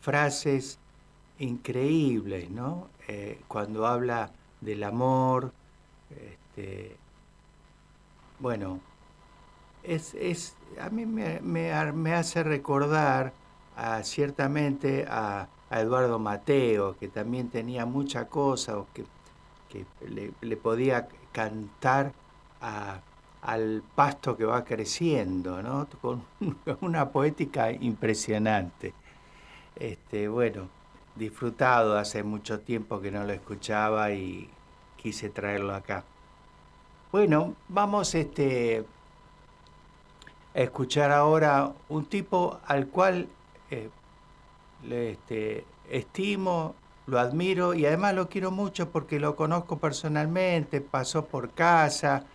frases 0.00 0.78
increíbles, 1.38 2.50
¿no? 2.50 2.88
Eh, 3.08 3.40
cuando 3.48 3.86
habla 3.86 4.30
del 4.60 4.84
amor, 4.84 5.52
este, 6.10 6.96
bueno, 8.38 8.80
es, 9.82 10.14
es, 10.14 10.56
a 10.80 10.90
mí 10.90 11.06
me, 11.06 11.40
me- 11.40 11.72
hace 12.14 12.42
recordar 12.42 13.32
ciertamente 14.02 15.06
a, 15.08 15.48
Eduardo 15.70 16.18
Mateo, 16.20 16.96
que 16.96 17.08
también 17.08 17.50
tenía 17.50 17.86
mucha 17.86 18.28
cosa, 18.28 18.84
que, 18.94 19.04
que 19.68 19.84
le 20.40 20.56
podía 20.56 21.08
cantar 21.32 22.12
a- 22.60 23.00
al 23.46 23.84
pasto 23.94 24.36
que 24.36 24.44
va 24.44 24.64
creciendo, 24.64 25.62
¿no? 25.62 25.86
Con 26.02 26.24
una 26.80 27.10
poética 27.10 27.70
impresionante. 27.70 28.92
Este, 29.76 30.26
bueno, 30.26 30.68
disfrutado, 31.14 31.96
hace 31.96 32.24
mucho 32.24 32.60
tiempo 32.60 33.00
que 33.00 33.12
no 33.12 33.22
lo 33.24 33.32
escuchaba 33.32 34.10
y 34.10 34.50
quise 34.96 35.30
traerlo 35.30 35.74
acá. 35.74 36.02
Bueno, 37.12 37.54
vamos 37.68 38.16
este, 38.16 38.84
a 40.52 40.58
escuchar 40.58 41.12
ahora 41.12 41.72
un 41.88 42.04
tipo 42.06 42.58
al 42.66 42.88
cual 42.88 43.28
eh, 43.70 43.90
le, 44.88 45.12
este, 45.12 45.64
estimo, 45.88 46.74
lo 47.06 47.20
admiro 47.20 47.74
y 47.74 47.86
además 47.86 48.14
lo 48.14 48.28
quiero 48.28 48.50
mucho 48.50 48.90
porque 48.90 49.20
lo 49.20 49.36
conozco 49.36 49.78
personalmente, 49.78 50.80
pasó 50.80 51.26
por 51.26 51.52
casa, 51.52 52.26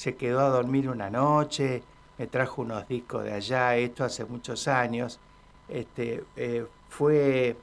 se 0.00 0.16
quedó 0.16 0.40
a 0.40 0.48
dormir 0.48 0.88
una 0.88 1.10
noche, 1.10 1.82
me 2.16 2.26
trajo 2.26 2.62
unos 2.62 2.88
discos 2.88 3.22
de 3.22 3.34
allá, 3.34 3.76
esto 3.76 4.02
hace 4.02 4.24
muchos 4.24 4.66
años. 4.66 5.20
Este, 5.68 6.24
eh, 6.36 6.66
fue, 6.88 7.54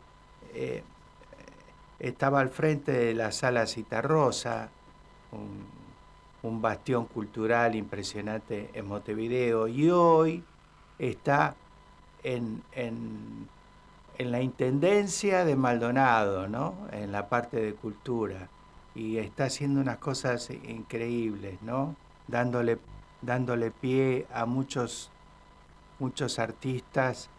eh, 0.54 0.84
estaba 1.97 2.39
al 2.39 2.50
frente 2.50 2.91
de 2.91 3.15
la 3.15 3.32
sala 3.32 3.65
Citarrosa, 3.65 4.69
un, 5.32 6.62
bastión 6.62 7.08
cultural 7.08 7.76
impresionante 7.76 8.69
en 8.71 8.88
Montevideo, 8.88 9.67
y 9.67 9.89
hoy 9.89 10.43
está 11.00 11.56
en, 12.21 12.62
en, 12.71 13.47
en 14.19 14.32
la 14.32 14.41
Intendencia 14.41 15.43
de 15.43 15.56
Maldonado, 15.56 16.47
¿no? 16.47 16.76
en 16.91 17.12
la 17.12 17.30
parte 17.30 17.60
de 17.60 17.73
cultura, 17.73 18.47
y 18.93 19.17
está 19.17 19.45
haciendo 19.45 19.82
unas 19.82 19.97
cosas 19.97 20.52
increíbles, 20.52 21.60
¿no? 21.63 21.95
Dándole, 22.27 22.77
dándole 23.21 23.71
pie 23.71 24.27
a 24.33 24.45
muchos, 24.45 25.11
muchos 25.99 26.39
artistas 26.39 27.29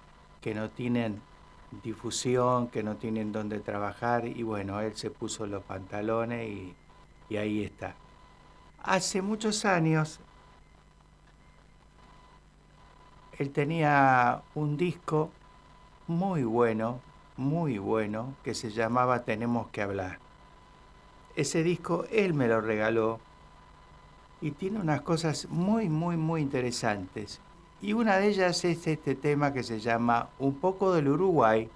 que 0.40 0.54
no 0.54 0.70
tienen 0.70 1.20
difusión, 1.82 2.68
que 2.68 2.82
no 2.82 2.96
tienen 2.96 3.32
dónde 3.32 3.60
trabajar, 3.60 4.26
y 4.26 4.42
bueno, 4.42 4.80
él 4.80 4.96
se 4.96 5.10
puso 5.10 5.46
los 5.46 5.62
pantalones 5.62 6.48
y, 6.48 6.74
y 7.28 7.36
ahí 7.36 7.62
está. 7.62 7.94
Hace 8.82 9.22
muchos 9.22 9.64
años 9.64 10.20
él 13.38 13.50
tenía 13.50 14.42
un 14.54 14.76
disco 14.76 15.30
muy 16.06 16.42
bueno, 16.42 17.00
muy 17.36 17.78
bueno, 17.78 18.34
que 18.42 18.54
se 18.54 18.70
llamaba 18.70 19.24
Tenemos 19.24 19.68
que 19.68 19.82
hablar. 19.82 20.18
Ese 21.36 21.62
disco 21.62 22.04
él 22.10 22.34
me 22.34 22.48
lo 22.48 22.60
regaló 22.60 23.20
y 24.40 24.52
tiene 24.52 24.80
unas 24.80 25.00
cosas 25.02 25.48
muy, 25.50 25.88
muy, 25.88 26.16
muy 26.16 26.40
interesantes. 26.42 27.40
Y 27.80 27.92
una 27.92 28.16
de 28.16 28.28
ellas 28.28 28.64
es 28.64 28.86
este 28.86 29.14
tema 29.14 29.52
que 29.52 29.62
se 29.62 29.80
llama 29.80 30.28
Un 30.38 30.54
poco 30.54 30.92
del 30.92 31.08
Uruguay, 31.08 31.68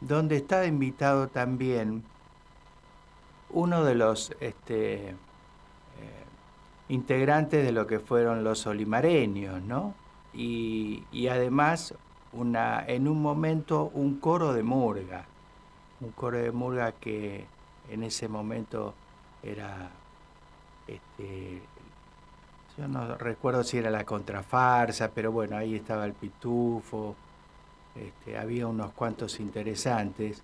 donde 0.00 0.36
está 0.36 0.64
invitado 0.66 1.28
también 1.28 2.04
uno 3.50 3.84
de 3.84 3.94
los 3.94 4.32
este, 4.40 5.08
eh, 5.08 5.14
integrantes 6.88 7.64
de 7.64 7.72
lo 7.72 7.86
que 7.86 7.98
fueron 7.98 8.44
los 8.44 8.66
olimareños, 8.66 9.62
¿no? 9.62 9.94
Y, 10.34 11.04
y 11.10 11.28
además 11.28 11.94
una, 12.32 12.84
en 12.86 13.08
un 13.08 13.20
momento 13.20 13.90
un 13.94 14.18
coro 14.20 14.52
de 14.52 14.62
murga, 14.62 15.24
un 16.00 16.10
coro 16.12 16.38
de 16.38 16.52
murga 16.52 16.92
que 16.92 17.46
en 17.90 18.02
ese 18.02 18.28
momento 18.28 18.94
era, 19.42 19.90
este, 20.88 21.60
yo 22.76 22.88
no 22.88 23.16
recuerdo 23.16 23.62
si 23.62 23.78
era 23.78 23.90
la 23.90 24.04
contrafarsa, 24.04 25.10
pero 25.14 25.30
bueno, 25.30 25.56
ahí 25.56 25.74
estaba 25.74 26.04
el 26.04 26.14
pitufo, 26.14 27.14
este, 27.94 28.38
había 28.38 28.66
unos 28.66 28.92
cuantos 28.92 29.40
interesantes, 29.40 30.42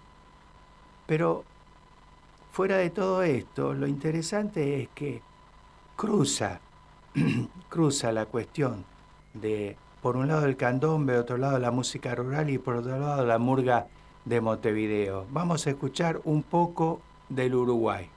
pero 1.06 1.44
fuera 2.52 2.76
de 2.76 2.90
todo 2.90 3.22
esto, 3.22 3.72
lo 3.74 3.86
interesante 3.86 4.82
es 4.82 4.88
que 4.94 5.22
cruza, 5.96 6.60
cruza 7.68 8.12
la 8.12 8.26
cuestión 8.26 8.84
de, 9.32 9.76
por 10.02 10.16
un 10.16 10.28
lado 10.28 10.46
el 10.46 10.56
candombe, 10.56 11.18
otro 11.18 11.36
lado 11.36 11.58
la 11.58 11.70
música 11.70 12.14
rural 12.14 12.50
y 12.50 12.58
por 12.58 12.76
otro 12.76 12.98
lado 12.98 13.24
la 13.24 13.38
murga 13.38 13.86
de 14.24 14.40
Montevideo. 14.40 15.26
Vamos 15.30 15.66
a 15.66 15.70
escuchar 15.70 16.20
un 16.24 16.42
poco 16.42 17.00
del 17.28 17.54
Uruguay. 17.54 18.08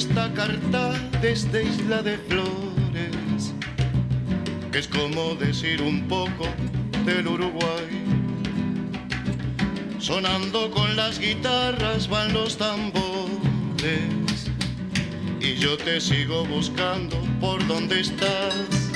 Esta 0.00 0.32
carta 0.32 0.92
desde 1.20 1.62
Isla 1.62 2.00
de 2.00 2.16
Flores, 2.16 3.52
que 4.72 4.78
es 4.78 4.88
como 4.88 5.34
decir 5.34 5.82
un 5.82 6.08
poco 6.08 6.46
del 7.04 7.28
Uruguay. 7.28 8.02
Sonando 9.98 10.70
con 10.70 10.96
las 10.96 11.18
guitarras 11.18 12.08
van 12.08 12.32
los 12.32 12.56
tambores 12.56 13.28
y 15.38 15.56
yo 15.56 15.76
te 15.76 16.00
sigo 16.00 16.46
buscando 16.46 17.18
por 17.38 17.58
donde 17.66 18.00
estás. 18.00 18.90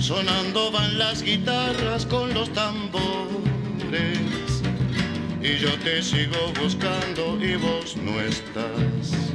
Sonando 0.00 0.72
van 0.72 0.98
las 0.98 1.22
guitarras 1.22 2.06
con 2.06 2.34
los 2.34 2.52
tambores 2.52 2.98
y 5.40 5.58
yo 5.58 5.78
te 5.78 6.02
sigo 6.02 6.52
buscando 6.60 7.38
y 7.40 7.54
vos 7.54 7.96
no 7.96 8.20
estás. 8.20 9.27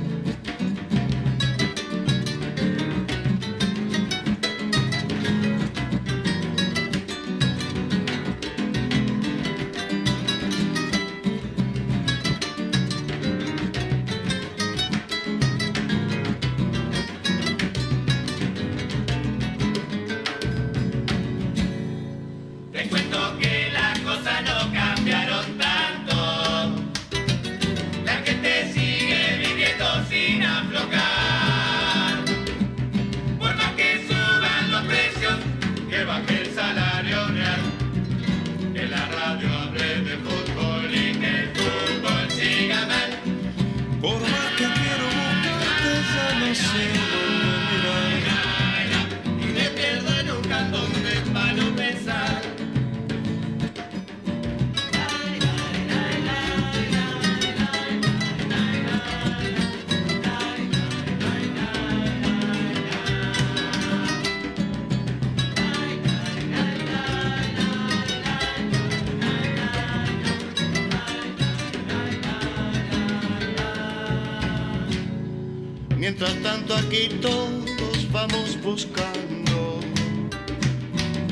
Todos 77.21 78.11
vamos 78.11 78.61
buscando 78.61 79.79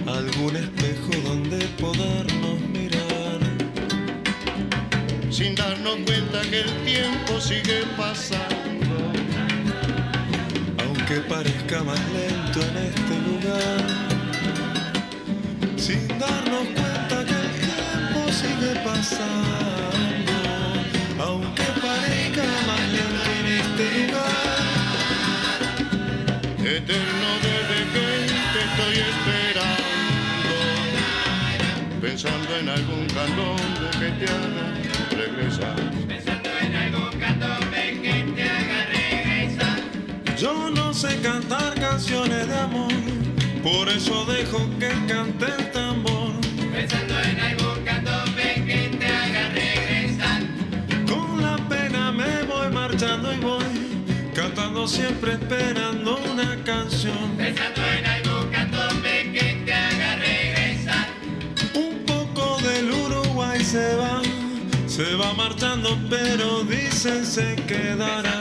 algún 0.07 0.55
espejo 0.55 1.11
donde 1.23 1.59
podernos 1.79 2.59
mirar. 2.61 3.39
Sin 5.29 5.53
darnos 5.53 5.97
cuenta 6.07 6.41
que 6.49 6.61
el 6.61 6.71
tiempo 6.83 7.39
sigue 7.39 7.83
pasando. 7.95 8.97
Aunque 10.83 11.17
parezca 11.29 11.83
más 11.83 11.99
lento 12.11 12.59
en 12.69 12.77
este 12.77 13.15
lugar. 13.29 13.81
Sin 15.77 16.07
darnos 16.07 16.65
cuenta 16.73 17.23
que 17.23 17.35
el 17.35 17.51
tiempo 17.61 18.31
sigue 18.31 18.79
pasando. 18.83 19.80
Eterno 26.91 27.29
desde 27.41 27.77
que 27.93 28.07
te 28.53 28.59
estoy 28.67 28.95
esperando, 29.11 29.83
pensando 32.01 32.51
en 32.57 32.67
algún 32.69 33.05
candombe 33.07 33.87
que 33.99 34.09
te 34.19 34.25
haga 34.31 34.65
regresar. 35.11 35.75
Pensando 36.07 36.49
en 36.59 36.75
algún 36.75 37.19
candombe 37.19 38.01
que 38.01 38.15
te 38.35 38.43
haga 38.43 38.85
regresar. 38.87 39.79
Yo 40.37 40.69
no 40.69 40.93
sé 40.93 41.21
cantar 41.21 41.75
canciones 41.75 42.47
de 42.47 42.59
amor, 42.59 42.91
por 43.63 43.87
eso 43.87 44.25
dejo 44.25 44.59
que 44.79 44.89
cante 45.07 45.45
siempre 54.87 55.33
esperando 55.33 56.17
una 56.31 56.63
canción. 56.63 57.35
Pensando 57.37 57.81
en 57.85 58.05
algún 58.05 58.51
candombe 58.51 59.31
que 59.31 59.61
te 59.65 59.73
haga 59.73 60.15
regresar. 60.15 61.07
Un 61.73 62.03
poco 62.05 62.57
del 62.61 62.91
Uruguay 62.91 63.63
se 63.63 63.95
va, 63.95 64.21
se 64.87 65.15
va 65.15 65.33
marchando, 65.33 65.97
pero 66.09 66.63
dicen 66.63 67.25
se 67.25 67.55
quedará. 67.67 68.39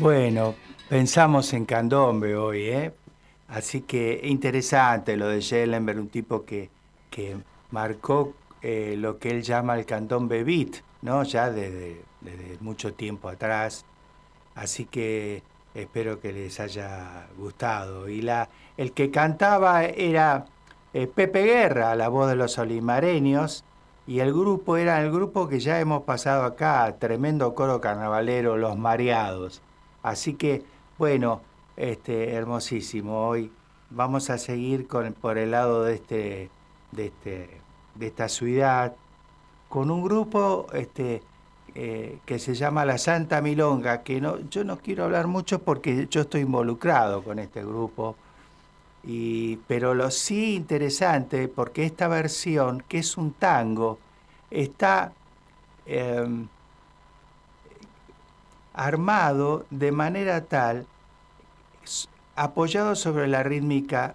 Bueno, 0.00 0.54
pensamos 0.88 1.52
en 1.52 1.66
candombe 1.66 2.34
hoy, 2.34 2.62
¿eh? 2.62 2.94
Así 3.48 3.82
que 3.82 4.18
interesante 4.24 5.14
lo 5.14 5.28
de 5.28 5.42
Schellenberg, 5.42 5.98
un 5.98 6.08
tipo 6.08 6.46
que, 6.46 6.70
que 7.10 7.36
marcó 7.70 8.32
eh, 8.62 8.94
lo 8.96 9.18
que 9.18 9.28
él 9.28 9.42
llama 9.42 9.78
el 9.78 9.84
candombe 9.84 10.42
beat, 10.42 10.76
¿no? 11.02 11.22
Ya 11.24 11.50
desde, 11.50 12.00
desde 12.22 12.56
mucho 12.60 12.94
tiempo 12.94 13.28
atrás. 13.28 13.84
Así 14.54 14.86
que 14.86 15.42
espero 15.74 16.18
que 16.18 16.32
les 16.32 16.58
haya 16.60 17.26
gustado. 17.36 18.08
Y 18.08 18.22
la, 18.22 18.48
el 18.78 18.92
que 18.92 19.10
cantaba 19.10 19.84
era 19.84 20.46
eh, 20.94 21.08
Pepe 21.08 21.42
Guerra, 21.44 21.94
la 21.94 22.08
voz 22.08 22.30
de 22.30 22.36
los 22.36 22.56
olimareños, 22.56 23.64
y 24.06 24.20
el 24.20 24.32
grupo 24.32 24.78
era 24.78 25.02
el 25.02 25.12
grupo 25.12 25.46
que 25.46 25.60
ya 25.60 25.78
hemos 25.78 26.04
pasado 26.04 26.44
acá, 26.44 26.96
tremendo 26.98 27.54
coro 27.54 27.82
carnavalero, 27.82 28.56
Los 28.56 28.78
Mareados. 28.78 29.60
Así 30.02 30.34
que, 30.34 30.64
bueno, 30.98 31.42
este, 31.76 32.32
hermosísimo. 32.32 33.28
Hoy 33.28 33.50
vamos 33.90 34.30
a 34.30 34.38
seguir 34.38 34.86
por 34.86 35.38
el 35.38 35.50
lado 35.50 35.84
de, 35.84 35.94
este, 35.94 36.50
de, 36.92 37.06
este, 37.06 37.50
de 37.94 38.06
esta 38.06 38.28
ciudad 38.28 38.94
con 39.68 39.90
un 39.90 40.02
grupo 40.02 40.66
este, 40.72 41.22
eh, 41.74 42.18
que 42.26 42.38
se 42.38 42.54
llama 42.54 42.84
La 42.84 42.98
Santa 42.98 43.40
Milonga, 43.40 44.02
que 44.02 44.20
no, 44.20 44.40
yo 44.50 44.64
no 44.64 44.78
quiero 44.78 45.04
hablar 45.04 45.28
mucho 45.28 45.60
porque 45.60 46.08
yo 46.10 46.22
estoy 46.22 46.42
involucrado 46.42 47.22
con 47.22 47.38
este 47.38 47.64
grupo. 47.64 48.16
Y, 49.04 49.56
pero 49.68 49.94
lo 49.94 50.10
sí 50.10 50.56
interesante, 50.56 51.48
porque 51.48 51.84
esta 51.84 52.08
versión, 52.08 52.82
que 52.88 52.98
es 52.98 53.16
un 53.16 53.32
tango, 53.32 53.98
está 54.50 55.12
eh, 55.86 56.26
armado 58.80 59.66
de 59.68 59.92
manera 59.92 60.46
tal, 60.46 60.86
apoyado 62.34 62.96
sobre 62.96 63.28
la 63.28 63.42
rítmica 63.42 64.14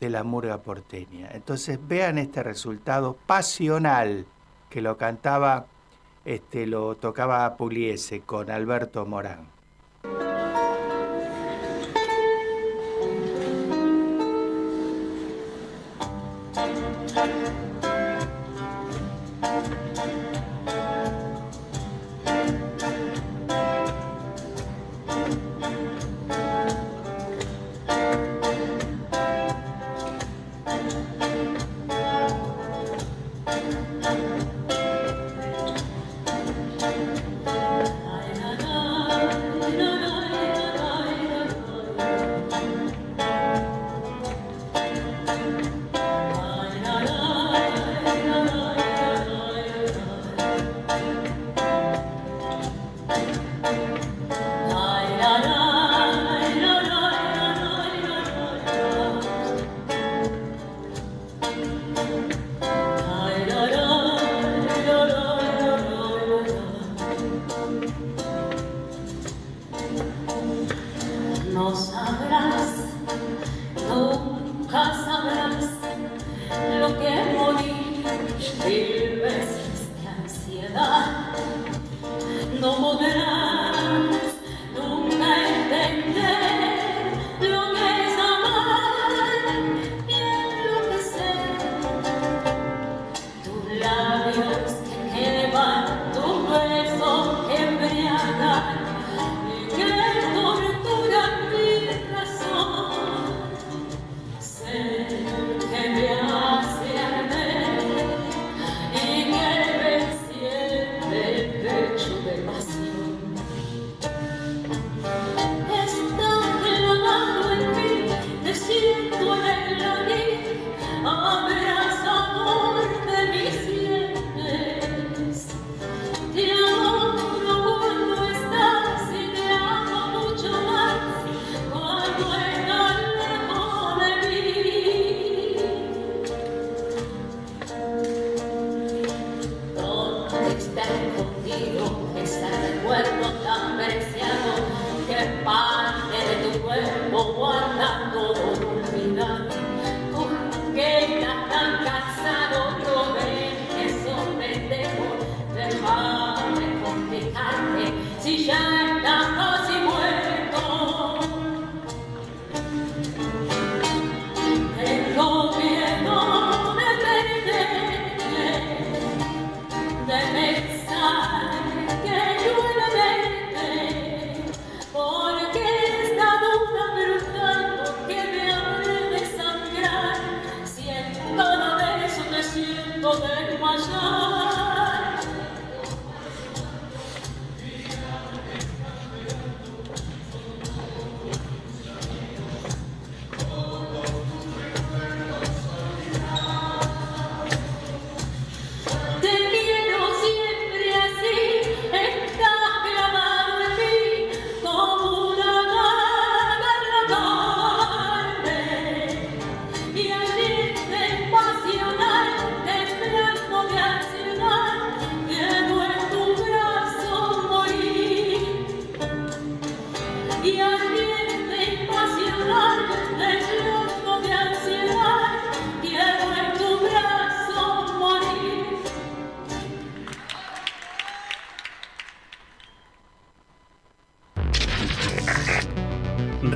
de 0.00 0.08
la 0.08 0.24
murga 0.24 0.56
porteña. 0.56 1.28
Entonces 1.32 1.78
vean 1.86 2.16
este 2.16 2.42
resultado 2.42 3.18
pasional 3.26 4.24
que 4.70 4.80
lo 4.80 4.96
cantaba, 4.96 5.66
este, 6.24 6.66
lo 6.66 6.94
tocaba 6.94 7.56
Pugliese 7.58 8.22
con 8.22 8.50
Alberto 8.50 9.04
Morán. 9.04 9.48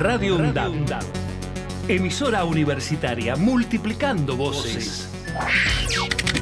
Radio 0.01 0.35
UNDAB. 0.37 0.99
Emisora 1.87 2.43
universitaria 2.43 3.35
multiplicando 3.35 4.35
voces. 4.35 5.07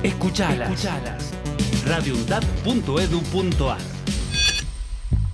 Escuchalas. 0.02 0.88
radioundab.edu.ar 1.86 3.78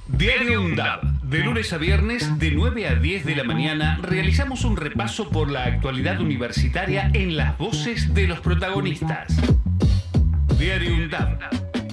Diario 0.07 0.63
UNDAB. 0.63 1.03
De 1.21 1.39
lunes 1.41 1.71
a 1.71 1.77
viernes, 1.77 2.39
de 2.39 2.49
9 2.49 2.87
a 2.87 2.95
10 2.95 3.25
de 3.25 3.35
la 3.35 3.43
mañana, 3.43 3.99
realizamos 4.01 4.65
un 4.65 4.75
repaso 4.75 5.29
por 5.29 5.51
la 5.51 5.65
actualidad 5.65 6.19
universitaria 6.19 7.11
en 7.13 7.37
las 7.37 7.55
voces 7.59 8.15
de 8.15 8.25
los 8.25 8.39
protagonistas. 8.39 9.35
Diario 10.57 10.95
UNDAB. 10.95 11.37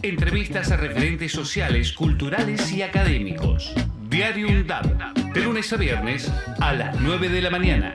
Entrevistas 0.01 0.71
a 0.71 0.79
referentes 0.79 1.31
sociales, 1.31 1.93
culturales 1.93 2.73
y 2.73 2.81
académicos. 2.81 3.75
Diario 4.13 4.47
UNDAB. 4.47 5.33
De 5.33 5.41
lunes 5.41 5.73
a 5.73 5.79
viernes 5.79 6.31
a 6.61 6.75
las 6.75 7.01
9 7.01 7.31
de 7.31 7.41
la 7.41 7.49
mañana. 7.49 7.95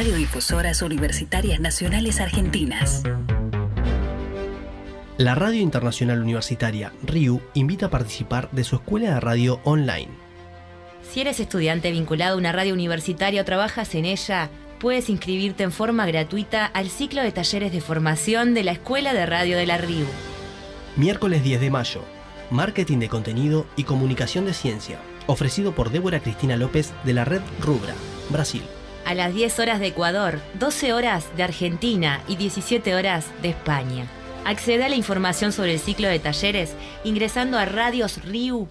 Radiodifusoras 0.01 0.81
Universitarias 0.81 1.59
Nacionales 1.59 2.19
Argentinas. 2.19 3.03
La 5.17 5.35
Radio 5.35 5.61
Internacional 5.61 6.23
Universitaria, 6.23 6.91
RIU, 7.03 7.39
invita 7.53 7.85
a 7.85 7.89
participar 7.91 8.49
de 8.49 8.63
su 8.63 8.77
escuela 8.77 9.13
de 9.13 9.19
radio 9.19 9.59
online. 9.63 10.09
Si 11.07 11.21
eres 11.21 11.39
estudiante 11.39 11.91
vinculado 11.91 12.33
a 12.33 12.37
una 12.39 12.51
radio 12.51 12.73
universitaria 12.73 13.43
o 13.43 13.45
trabajas 13.45 13.93
en 13.93 14.05
ella, 14.05 14.49
puedes 14.79 15.07
inscribirte 15.07 15.61
en 15.61 15.71
forma 15.71 16.07
gratuita 16.07 16.65
al 16.65 16.89
ciclo 16.89 17.21
de 17.21 17.31
talleres 17.31 17.71
de 17.71 17.81
formación 17.81 18.55
de 18.55 18.63
la 18.63 18.71
Escuela 18.71 19.13
de 19.13 19.27
Radio 19.27 19.55
de 19.55 19.67
la 19.67 19.77
RIU. 19.77 20.07
Miércoles 20.95 21.43
10 21.43 21.61
de 21.61 21.69
mayo, 21.69 22.03
Marketing 22.49 22.97
de 22.97 23.09
Contenido 23.09 23.67
y 23.75 23.83
Comunicación 23.83 24.47
de 24.47 24.55
Ciencia, 24.55 24.97
ofrecido 25.27 25.75
por 25.75 25.91
Débora 25.91 26.21
Cristina 26.21 26.57
López 26.57 26.91
de 27.03 27.13
la 27.13 27.23
Red 27.23 27.41
Rubra, 27.59 27.93
Brasil. 28.31 28.63
A 29.05 29.13
las 29.13 29.33
10 29.33 29.59
horas 29.59 29.79
de 29.79 29.87
Ecuador, 29.87 30.39
12 30.59 30.93
horas 30.93 31.25
de 31.35 31.43
Argentina 31.43 32.21
y 32.27 32.35
17 32.35 32.95
horas 32.95 33.27
de 33.41 33.49
España. 33.49 34.05
Accede 34.45 34.85
a 34.85 34.89
la 34.89 34.95
información 34.95 35.51
sobre 35.51 35.73
el 35.73 35.79
ciclo 35.79 36.07
de 36.07 36.19
talleres 36.19 36.73
ingresando 37.03 37.57
a 37.57 37.65
radiosriu.org. 37.65 38.69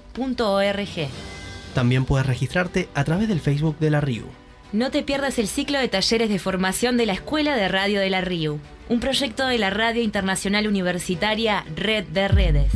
También 1.74 2.04
puedes 2.04 2.26
registrarte 2.26 2.88
a 2.94 3.04
través 3.04 3.28
del 3.28 3.40
Facebook 3.40 3.78
de 3.78 3.90
la 3.90 4.00
RIU. 4.00 4.26
No 4.72 4.90
te 4.90 5.02
pierdas 5.02 5.38
el 5.38 5.48
ciclo 5.48 5.78
de 5.78 5.88
talleres 5.88 6.28
de 6.28 6.38
formación 6.38 6.96
de 6.96 7.06
la 7.06 7.12
Escuela 7.12 7.56
de 7.56 7.68
Radio 7.68 8.00
de 8.00 8.10
la 8.10 8.20
RIU, 8.20 8.60
un 8.88 9.00
proyecto 9.00 9.46
de 9.46 9.58
la 9.58 9.70
Radio 9.70 10.02
Internacional 10.02 10.66
Universitaria 10.66 11.64
Red 11.76 12.04
de 12.06 12.28
Redes. 12.28 12.72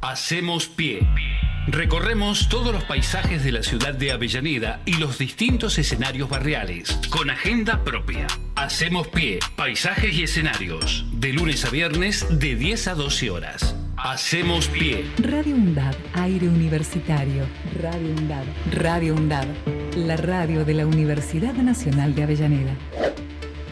Hacemos 0.00 0.66
pie. 0.66 1.06
Recorremos 1.70 2.48
todos 2.48 2.72
los 2.72 2.82
paisajes 2.84 3.44
de 3.44 3.52
la 3.52 3.62
ciudad 3.62 3.92
de 3.92 4.10
Avellaneda 4.10 4.80
y 4.86 4.94
los 4.94 5.18
distintos 5.18 5.78
escenarios 5.78 6.30
barriales, 6.30 6.98
con 7.10 7.28
agenda 7.28 7.84
propia. 7.84 8.26
Hacemos 8.56 9.08
pie, 9.08 9.38
paisajes 9.54 10.14
y 10.14 10.22
escenarios, 10.22 11.04
de 11.12 11.34
lunes 11.34 11.66
a 11.66 11.70
viernes 11.70 12.24
de 12.30 12.56
10 12.56 12.88
a 12.88 12.94
12 12.94 13.30
horas. 13.30 13.76
Hacemos 13.98 14.68
pie. 14.68 15.04
Radio 15.18 15.56
UNDAD, 15.56 15.94
aire 16.14 16.48
universitario. 16.48 17.44
Radio 17.78 18.14
UNDAD, 18.16 18.44
Radio 18.72 19.14
UNDAD, 19.14 19.48
la 19.94 20.16
radio 20.16 20.64
de 20.64 20.72
la 20.72 20.86
Universidad 20.86 21.52
Nacional 21.52 22.14
de 22.14 22.22
Avellaneda. 22.22 22.74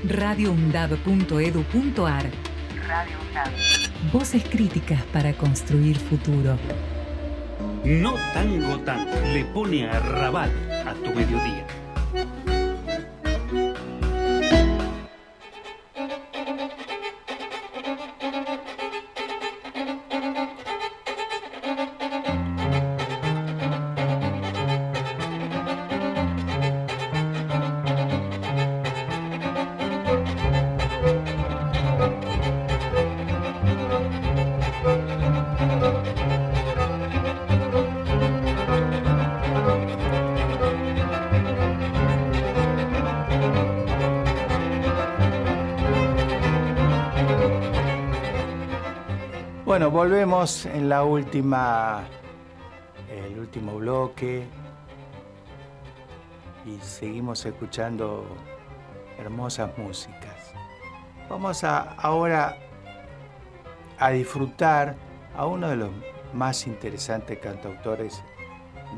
radioundad.edu.ar 0.04 2.30
Radio 2.86 3.16
UNDAD. 3.26 3.50
Voces 4.12 4.44
críticas 4.44 5.02
para 5.14 5.32
construir 5.32 5.98
futuro. 5.98 6.58
No 7.86 8.16
tango 8.34 8.80
tan 8.80 9.06
le 9.32 9.44
pone 9.44 9.86
a 9.88 10.00
rabat 10.00 10.50
a 10.86 10.92
tu 10.94 11.14
mediodía. 11.14 11.75
Volvemos 50.06 50.66
en 50.66 50.88
la 50.88 51.02
última, 51.02 52.04
el 53.10 53.40
último 53.40 53.74
bloque 53.74 54.46
y 56.64 56.78
seguimos 56.78 57.44
escuchando 57.44 58.24
hermosas 59.18 59.76
músicas. 59.76 60.52
Vamos 61.28 61.64
a, 61.64 61.80
ahora 61.94 62.56
a 63.98 64.10
disfrutar 64.10 64.94
a 65.36 65.44
uno 65.44 65.70
de 65.70 65.74
los 65.74 65.90
más 66.32 66.68
interesantes 66.68 67.40
cantautores 67.40 68.22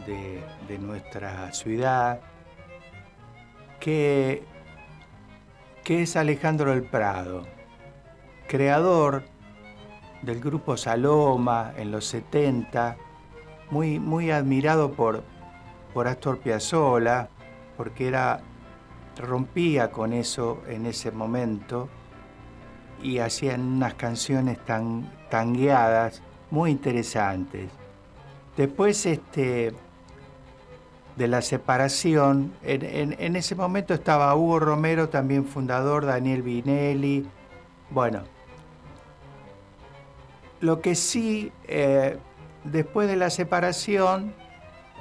de, 0.07 0.45
de 0.69 0.79
nuestra 0.79 1.51
ciudad, 1.55 2.21
que, 3.81 4.45
que 5.85 6.03
es 6.03 6.17
Alejandro 6.17 6.73
del 6.73 6.83
Prado, 6.83 7.47
creador 8.47 9.38
del 10.23 10.41
grupo 10.41 10.77
Saloma 10.77 11.73
en 11.77 11.91
los 11.91 12.07
70, 12.07 12.97
muy, 13.71 13.99
muy 13.99 14.31
admirado 14.31 14.93
por, 14.93 15.23
por 15.95 16.09
Astor 16.09 16.39
Piazzolla, 16.39 17.29
porque 17.77 18.09
era, 18.09 18.41
rompía 19.17 19.91
con 19.91 20.13
eso 20.13 20.63
en 20.69 20.87
ese 20.87 21.11
momento 21.11 21.89
y 23.03 23.19
hacían 23.19 23.61
unas 23.61 23.95
canciones 23.95 24.65
tan 24.65 25.13
tangueadas, 25.31 26.23
muy 26.51 26.71
interesantes. 26.71 27.71
Después 28.57 29.05
este, 29.07 29.75
de 31.17 31.29
la 31.29 31.43
separación, 31.43 32.53
en, 32.63 32.85
en, 32.85 33.17
en 33.19 33.37
ese 33.37 33.55
momento 33.55 33.95
estaba 33.95 34.35
Hugo 34.35 34.59
Romero, 34.59 35.09
también 35.09 35.45
fundador, 35.45 36.07
Daniel 36.07 36.43
Vinelli, 36.43 37.27
bueno, 37.91 38.23
lo 40.61 40.81
que 40.81 40.95
sí, 40.95 41.53
eh, 41.67 42.17
después 42.65 43.09
de 43.09 43.17
la 43.17 43.31
separación, 43.31 44.33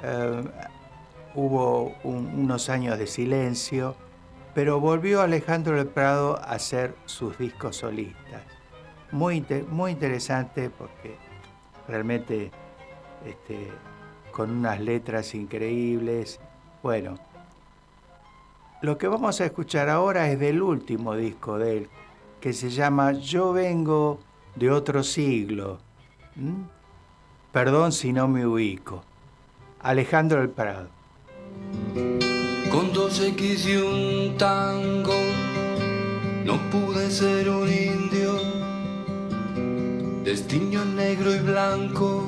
eh, 0.02 0.42
hubo 1.34 1.94
un- 2.04 2.26
unos 2.38 2.68
años 2.68 2.98
de 2.98 3.06
silencio, 3.06 3.96
pero 4.54 4.80
volvió 4.80 5.20
Alejandro 5.22 5.76
del 5.76 5.86
Prado 5.88 6.38
a 6.38 6.52
hacer 6.52 6.94
sus 7.06 7.38
discos 7.38 7.76
solistas. 7.76 8.42
Muy, 9.12 9.44
muy 9.70 9.92
interesante 9.92 10.70
porque 10.70 11.16
realmente 11.86 12.50
este, 13.26 13.68
con 14.32 14.50
unas 14.50 14.80
letras 14.80 15.34
increíbles. 15.34 16.40
Bueno, 16.82 17.18
lo 18.80 18.96
que 18.96 19.08
vamos 19.08 19.40
a 19.40 19.46
escuchar 19.46 19.88
ahora 19.88 20.30
es 20.30 20.38
del 20.38 20.62
último 20.62 21.14
disco 21.16 21.58
de 21.58 21.78
él, 21.78 21.88
que 22.40 22.52
se 22.52 22.70
llama 22.70 23.12
Yo 23.12 23.52
vengo 23.52 24.20
de 24.58 24.70
otro 24.70 25.02
siglo. 25.02 25.78
¿Mm? 26.34 26.62
Perdón 27.52 27.92
si 27.92 28.12
no 28.12 28.28
me 28.28 28.46
ubico. 28.46 29.04
Alejandro 29.80 30.40
del 30.40 30.50
Prado. 30.50 30.88
Con 32.70 32.92
dos 32.92 33.20
X 33.20 33.66
y 33.66 33.76
un 33.76 34.36
tango, 34.36 35.18
no 36.44 36.58
pude 36.70 37.10
ser 37.10 37.48
un 37.48 37.68
indio. 37.68 38.38
Destino 40.24 40.84
negro 40.84 41.34
y 41.34 41.38
blanco, 41.38 42.26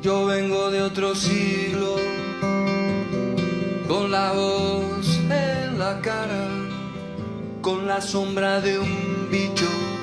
yo 0.00 0.26
vengo 0.26 0.70
de 0.70 0.82
otro 0.82 1.14
siglo. 1.14 1.96
Con 3.86 4.10
la 4.10 4.32
voz 4.32 5.20
en 5.28 5.78
la 5.78 6.00
cara, 6.00 6.48
con 7.60 7.86
la 7.86 8.00
sombra 8.00 8.60
de 8.60 8.78
un 8.78 9.28
bicho. 9.30 9.93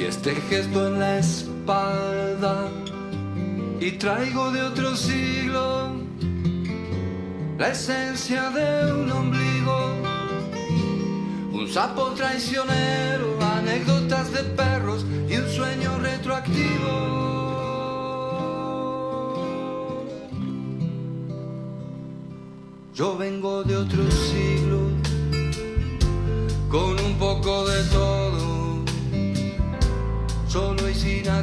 Y 0.00 0.04
este 0.04 0.34
gesto 0.34 0.86
en 0.86 0.98
la 0.98 1.18
espalda, 1.18 2.70
y 3.78 3.90
traigo 3.98 4.50
de 4.50 4.62
otro 4.62 4.96
siglo 4.96 5.92
la 7.58 7.68
esencia 7.68 8.48
de 8.48 8.94
un 8.94 9.12
ombligo, 9.12 9.92
un 11.52 11.68
sapo 11.68 12.12
traicionero, 12.16 13.38
anécdotas 13.42 14.32
de 14.32 14.42
perros 14.44 15.04
y 15.28 15.36
un 15.36 15.48
sueño 15.50 15.98
retroactivo. 15.98 16.94
Yo 22.94 23.18
vengo 23.18 23.64
de 23.64 23.76
otro 23.76 24.10
siglo, 24.10 24.78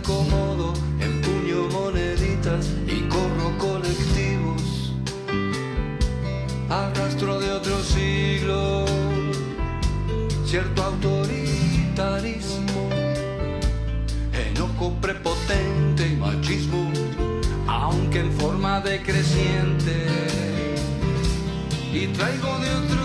acomodo, 0.08 0.74
empuño 1.02 1.68
moneditas 1.70 2.72
y 2.88 3.02
corro 3.10 3.58
colectivos. 3.58 4.94
Arrastro 6.70 7.42
de 7.42 7.52
otro 7.52 7.78
siglo, 7.84 8.86
cierto 10.46 10.82
autoritarismo, 10.82 12.90
enojo 14.32 14.94
prepotente 15.02 16.08
y 16.08 16.16
machismo, 16.16 16.90
aunque 17.68 18.22
en 18.22 18.32
forma 18.32 18.80
decreciente, 18.80 20.08
y 21.92 22.08
traigo 22.08 22.60
de 22.60 22.76
otro 22.76 22.97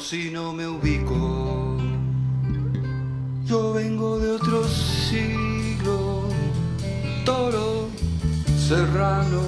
Si 0.00 0.30
no 0.30 0.52
me 0.52 0.66
ubico. 0.66 1.76
Yo 3.44 3.72
vengo 3.72 4.18
de 4.18 4.32
otro 4.32 4.64
siglo, 4.64 6.28
toro, 7.24 7.88
serrano. 8.58 9.42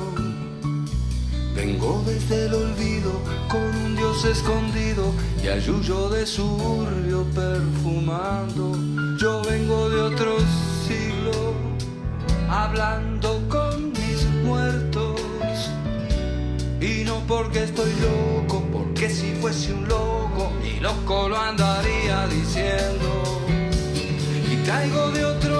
Vengo 1.55 2.03
desde 2.07 2.47
el 2.47 2.55
olvido 2.55 3.11
con 3.49 3.61
un 3.85 3.97
dios 3.97 4.25
escondido 4.25 5.13
y 5.43 5.49
ayuyo 5.49 6.09
de 6.11 6.25
suburbio 6.25 7.25
perfumando. 7.35 8.73
Yo 9.19 9.43
vengo 9.43 9.91
de 9.91 10.01
otro 10.01 10.37
siglo, 10.87 11.55
hablando 12.49 13.36
porque 17.27 17.65
estoy 17.65 17.93
loco, 18.01 18.63
porque 18.73 19.11
si 19.11 19.33
fuese 19.35 19.73
un 19.73 19.89
loco, 19.89 20.53
ni 20.63 20.79
loco 20.81 21.29
lo 21.29 21.37
andaría 21.37 22.27
diciendo. 22.29 23.43
Y 24.51 24.57
traigo 24.65 25.11
de 25.11 25.25
otro 25.25 25.56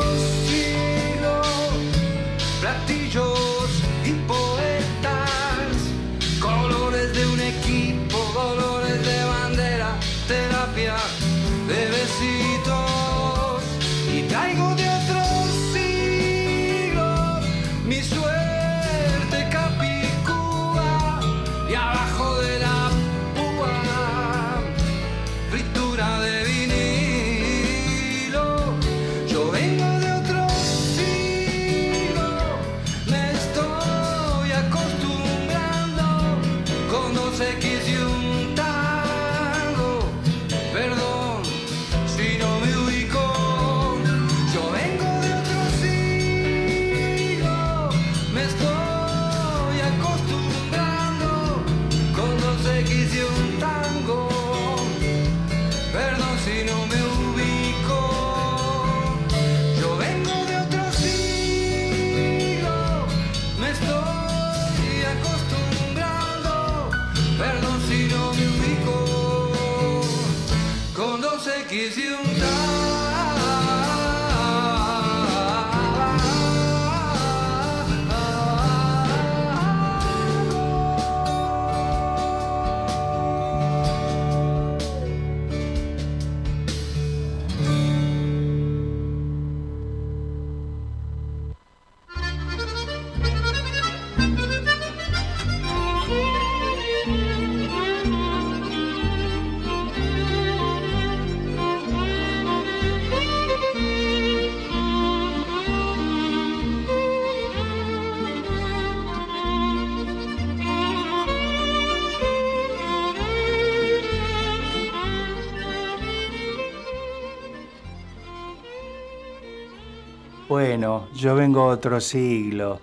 Bueno, 120.59 121.09
yo 121.13 121.35
vengo 121.35 121.67
otro 121.67 122.01
siglo. 122.01 122.81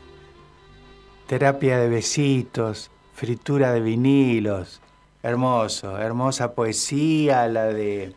Terapia 1.26 1.80
de 1.80 1.90
besitos, 1.90 2.92
fritura 3.16 3.74
de 3.74 3.82
vinilos. 3.82 4.80
Hermoso, 5.24 5.98
hermosa 5.98 6.54
poesía 6.54 7.48
la 7.48 7.66
de 7.66 8.14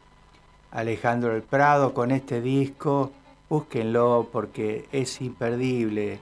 Alejandro 0.70 1.34
El 1.34 1.40
Prado 1.40 1.94
con 1.94 2.10
este 2.10 2.42
disco. 2.42 3.12
Búsquenlo 3.48 4.28
porque 4.30 4.90
es 4.92 5.22
imperdible. 5.22 6.18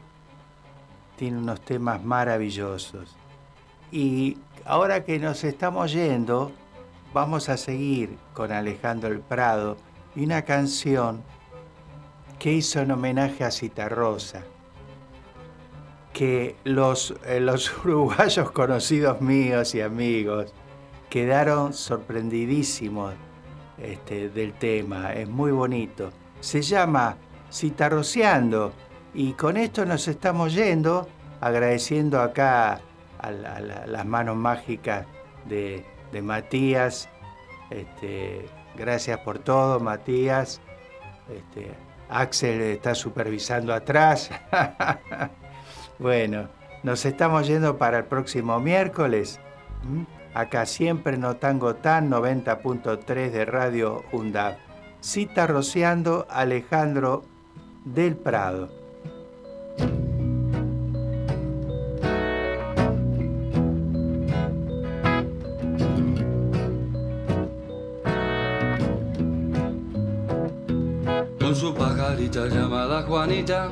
Tiene 1.16 1.38
unos 1.38 1.60
temas 1.60 2.04
maravillosos. 2.04 3.16
Y 3.90 4.38
ahora 4.64 5.04
que 5.04 5.18
nos 5.18 5.42
estamos 5.42 5.92
yendo, 5.92 6.52
vamos 7.12 7.48
a 7.48 7.56
seguir 7.56 8.16
con 8.32 8.52
Alejandro 8.52 9.08
El 9.08 9.18
Prado 9.18 9.76
y 10.14 10.22
una 10.22 10.42
canción 10.42 11.24
que 12.38 12.52
hizo 12.52 12.80
en 12.80 12.90
homenaje 12.90 13.44
a 13.44 13.50
Citarrosa, 13.50 14.42
que 16.12 16.56
los, 16.64 17.14
eh, 17.26 17.40
los 17.40 17.72
uruguayos 17.84 18.50
conocidos 18.50 19.20
míos 19.20 19.74
y 19.74 19.80
amigos 19.80 20.52
quedaron 21.10 21.72
sorprendidísimos 21.72 23.14
este, 23.78 24.28
del 24.28 24.52
tema, 24.54 25.12
es 25.12 25.28
muy 25.28 25.52
bonito. 25.52 26.10
Se 26.40 26.62
llama 26.62 27.16
Citarroceando 27.52 28.72
y 29.14 29.32
con 29.32 29.56
esto 29.56 29.84
nos 29.84 30.06
estamos 30.08 30.54
yendo, 30.54 31.08
agradeciendo 31.40 32.20
acá 32.20 32.80
a, 33.18 33.30
la- 33.30 33.84
las 33.86 34.06
manos 34.06 34.36
mágicas 34.36 35.06
de, 35.48 35.84
de 36.12 36.22
Matías. 36.22 37.08
Este, 37.70 38.46
gracias 38.76 39.18
por 39.20 39.38
todo, 39.38 39.80
Matías. 39.80 40.60
Este, 41.28 41.72
Axel 42.08 42.60
está 42.60 42.94
supervisando 42.94 43.72
atrás. 43.72 44.30
bueno, 45.98 46.48
nos 46.82 47.04
estamos 47.04 47.46
yendo 47.46 47.78
para 47.78 47.98
el 47.98 48.04
próximo 48.04 48.60
miércoles. 48.60 49.40
¿m? 49.84 50.06
Acá 50.34 50.66
siempre 50.66 51.16
no 51.16 51.36
tango 51.36 51.76
tan 51.76 52.10
90.3 52.10 53.30
de 53.30 53.44
Radio 53.44 54.04
UNDAV. 54.12 54.56
Cita 55.00 55.46
rociando 55.46 56.26
Alejandro 56.28 57.24
del 57.84 58.16
Prado. 58.16 58.68
Llamada 72.42 73.02
Juanita 73.02 73.70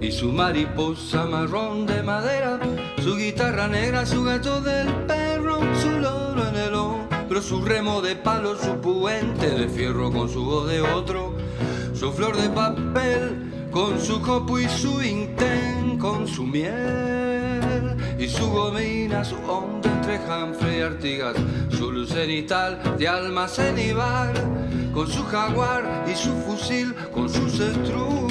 y 0.00 0.10
su 0.10 0.32
mariposa 0.32 1.26
marrón 1.26 1.84
de 1.86 2.02
madera, 2.02 2.58
su 3.02 3.16
guitarra 3.16 3.68
negra, 3.68 4.06
su 4.06 4.24
gato 4.24 4.62
del 4.62 4.88
perro, 5.06 5.60
su 5.80 5.90
loro 5.90 6.48
en 6.48 6.56
el 6.56 6.74
hombro, 6.74 7.42
su 7.42 7.62
remo 7.62 8.00
de 8.00 8.16
palo, 8.16 8.56
su 8.56 8.80
puente 8.80 9.50
de 9.50 9.68
fierro 9.68 10.10
con 10.10 10.28
su 10.30 10.42
voz 10.42 10.70
de 10.70 10.80
otro, 10.80 11.34
su 11.92 12.10
flor 12.12 12.36
de 12.36 12.48
papel 12.48 13.68
con 13.70 14.00
su 14.00 14.22
copo 14.22 14.58
y 14.58 14.68
su 14.70 15.02
intén 15.02 15.98
con 15.98 16.26
su 16.26 16.44
miel 16.44 17.31
y 18.22 18.28
su 18.28 18.48
gomina, 18.48 19.24
su 19.24 19.34
onda 19.48 19.90
entre 19.90 20.16
Humphrey 20.18 20.78
y 20.78 20.82
Artigas, 20.82 21.34
su 21.70 21.90
luz 21.90 22.10
cenital 22.10 22.80
de 22.96 23.08
almacén 23.08 23.76
y 23.76 23.92
con 24.92 25.08
su 25.08 25.24
jaguar 25.24 26.04
y 26.06 26.14
su 26.14 26.32
fusil, 26.42 26.94
con 27.12 27.28
su 27.28 27.46
estruch 27.46 28.22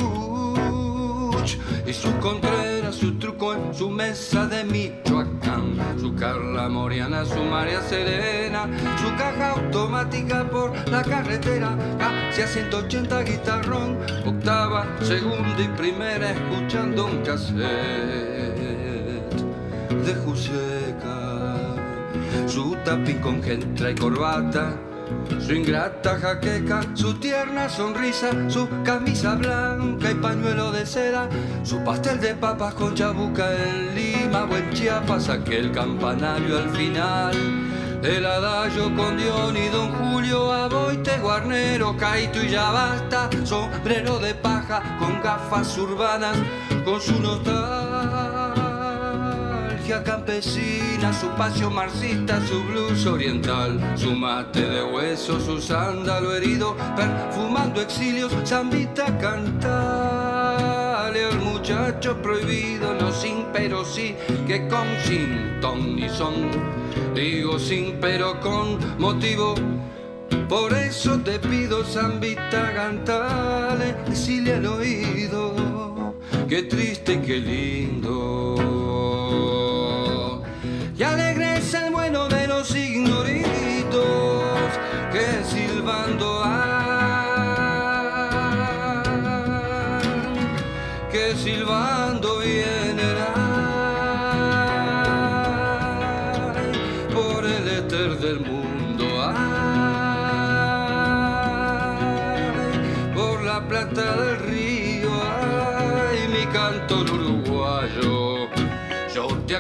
y 1.85 1.91
su 1.91 2.17
contreras, 2.19 2.95
su 2.95 3.19
truco 3.19 3.53
en 3.53 3.73
su 3.73 3.89
mesa 3.89 4.45
de 4.47 4.63
Michoacán, 4.63 5.77
su 5.99 6.15
Carla 6.15 6.69
Moriana, 6.69 7.25
su 7.25 7.43
María 7.43 7.81
Serena, 7.81 8.69
su 8.97 9.09
caja 9.17 9.51
automática 9.57 10.49
por 10.49 10.71
la 10.89 11.01
carretera, 11.01 11.75
casi 11.99 12.43
a 12.43 12.47
180 12.47 13.23
guitarrón, 13.23 13.97
octava, 14.25 14.85
segunda 15.01 15.61
y 15.61 15.67
primera, 15.75 16.31
escuchando 16.31 17.07
un 17.07 17.17
cassette 17.23 18.40
de 20.06 20.16
Juseca. 20.16 21.76
su 22.47 22.76
tapiz 22.84 23.18
con 23.20 23.41
gentra 23.41 23.91
y 23.91 23.95
corbata, 23.95 24.74
su 25.39 25.54
ingrata 25.54 26.18
jaqueca, 26.20 26.82
su 26.93 27.14
tierna 27.16 27.70
sonrisa, 27.70 28.32
su 28.49 28.68
camisa 28.84 29.36
blanca 29.36 30.12
y 30.12 30.16
pañuelo 30.16 30.72
de 30.72 30.86
seda, 30.86 31.30
su 31.64 31.84
pastel 31.84 32.20
de 32.20 32.36
papas 32.36 32.74
con 32.74 32.95
chabuca 32.95 33.45
en 33.54 33.95
Lima 33.95 34.45
o 34.49 34.56
en 34.56 34.72
Chiapas, 34.72 35.30
aquel 35.30 35.72
campanario 35.72 36.58
al 36.58 36.70
final. 36.70 37.36
El 38.04 38.26
adagio 38.26 38.86
con 38.95 39.16
Dion 39.18 39.56
y 39.56 39.68
Don 39.70 39.91
Julio, 39.93 40.52
Aboite, 40.52 41.20
Guarnero, 41.20 41.95
Caito 41.95 42.41
y 42.43 42.49
ya 42.49 42.72
basta. 42.72 43.30
Sombrero 43.43 44.18
de 44.18 44.34
paja 44.34 44.97
con 44.97 45.22
gafas 45.22 45.78
urbanas, 45.78 46.36
con 46.84 46.99
su 46.99 47.22
nostalgia 47.22 47.90
campesina, 50.03 51.11
su 51.11 51.27
pasio 51.29 51.69
marxista, 51.69 52.39
su 52.45 52.63
blues 52.63 53.05
oriental, 53.05 53.79
su 53.95 54.13
mate 54.13 54.61
de 54.61 54.84
hueso, 54.84 55.39
su 55.39 55.59
sándalo 55.59 56.36
herido, 56.36 56.75
perfumando 56.95 57.82
exilios, 57.82 58.32
zambita 58.45 59.17
cantale 59.17 61.25
al 61.25 61.39
muchacho 61.39 62.21
prohibido, 62.21 62.93
no 62.93 63.11
sin 63.11 63.45
pero 63.51 63.84
sí, 63.84 64.15
que 64.47 64.67
con 64.67 64.88
sin 65.05 65.59
ton 65.59 65.95
ni 65.95 66.09
son 66.09 66.51
digo 67.13 67.59
sin 67.59 67.97
pero 67.99 68.39
con 68.39 68.77
motivo. 68.99 69.55
Por 70.47 70.73
eso 70.73 71.17
te 71.19 71.39
pido, 71.39 71.82
Zambita, 71.86 72.73
cantale, 72.73 73.95
decirle 74.05 74.55
al 74.55 74.65
oído, 74.65 76.13
qué 76.49 76.63
triste 76.63 77.13
y 77.13 77.17
qué 77.19 77.38
lindo. 77.38 78.70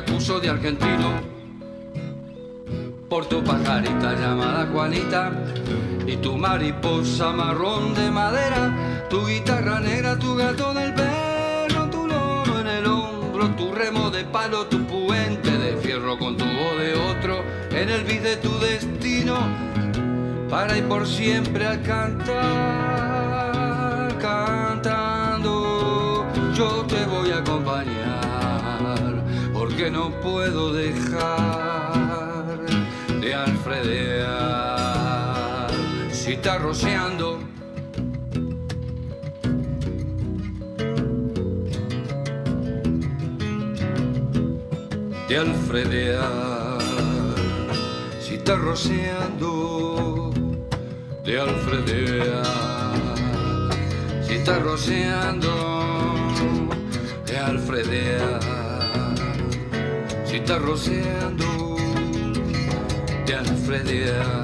Acuso 0.01 0.39
de 0.39 0.49
argentino 0.49 1.21
por 3.07 3.27
tu 3.27 3.43
pajarita 3.43 4.13
llamada 4.13 4.67
Juanita 4.71 5.31
y 6.07 6.17
tu 6.17 6.37
mariposa 6.37 7.31
marrón 7.31 7.93
de 7.93 8.09
madera, 8.09 9.05
tu 9.09 9.27
guitarra 9.27 9.79
negra, 9.79 10.17
tu 10.17 10.35
gato 10.35 10.73
del 10.73 10.91
perro, 10.93 11.89
tu 11.89 12.07
loro 12.07 12.59
en 12.59 12.67
el 12.67 12.85
hombro, 12.85 13.49
tu 13.49 13.71
remo 13.71 14.09
de 14.09 14.25
palo, 14.25 14.65
tu 14.67 14.83
puente 14.85 15.51
de 15.51 15.77
fierro 15.77 16.17
con 16.17 16.35
tu 16.35 16.45
voz 16.45 16.79
de 16.79 16.95
otro, 16.95 17.43
en 17.71 17.89
el 17.89 18.03
vid 18.03 18.21
de 18.21 18.37
tu 18.37 18.57
destino, 18.59 19.37
para 20.49 20.77
ir 20.77 20.85
por 20.85 21.05
siempre 21.05 21.67
al 21.67 21.81
cantar, 21.83 22.37
cantando, 24.19 26.25
yo 26.53 26.85
te 26.87 27.05
voy 27.05 27.31
a 27.31 27.37
acompañar, 27.37 27.60
porque 29.71 29.89
no 29.89 30.11
puedo 30.21 30.73
dejar 30.73 32.59
de 33.21 33.33
alfredear. 33.33 34.11
Si 36.11 36.33
está 36.33 36.57
rociando, 36.57 37.39
de 45.29 45.37
alfredear. 45.37 46.81
Si 48.19 48.35
está 48.35 48.55
rociando, 48.57 50.33
de 51.23 51.39
alfredear. 51.39 52.45
Si 54.27 54.33
está 54.33 54.59
rociando, 54.59 55.47
de 57.25 57.37
alfredear. 57.37 58.50
Si 60.31 60.37
está 60.37 60.59
rociando 60.59 61.75
de 63.25 63.35
alfredear. 63.35 64.43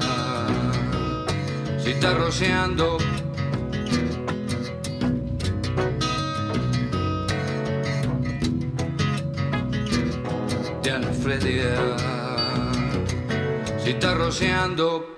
Si 1.82 1.92
está 1.92 2.12
rociando, 2.12 2.98
de 10.82 10.90
alfredear. 10.90 11.96
Si 13.82 13.88
está 13.88 14.12
rociando, 14.12 15.17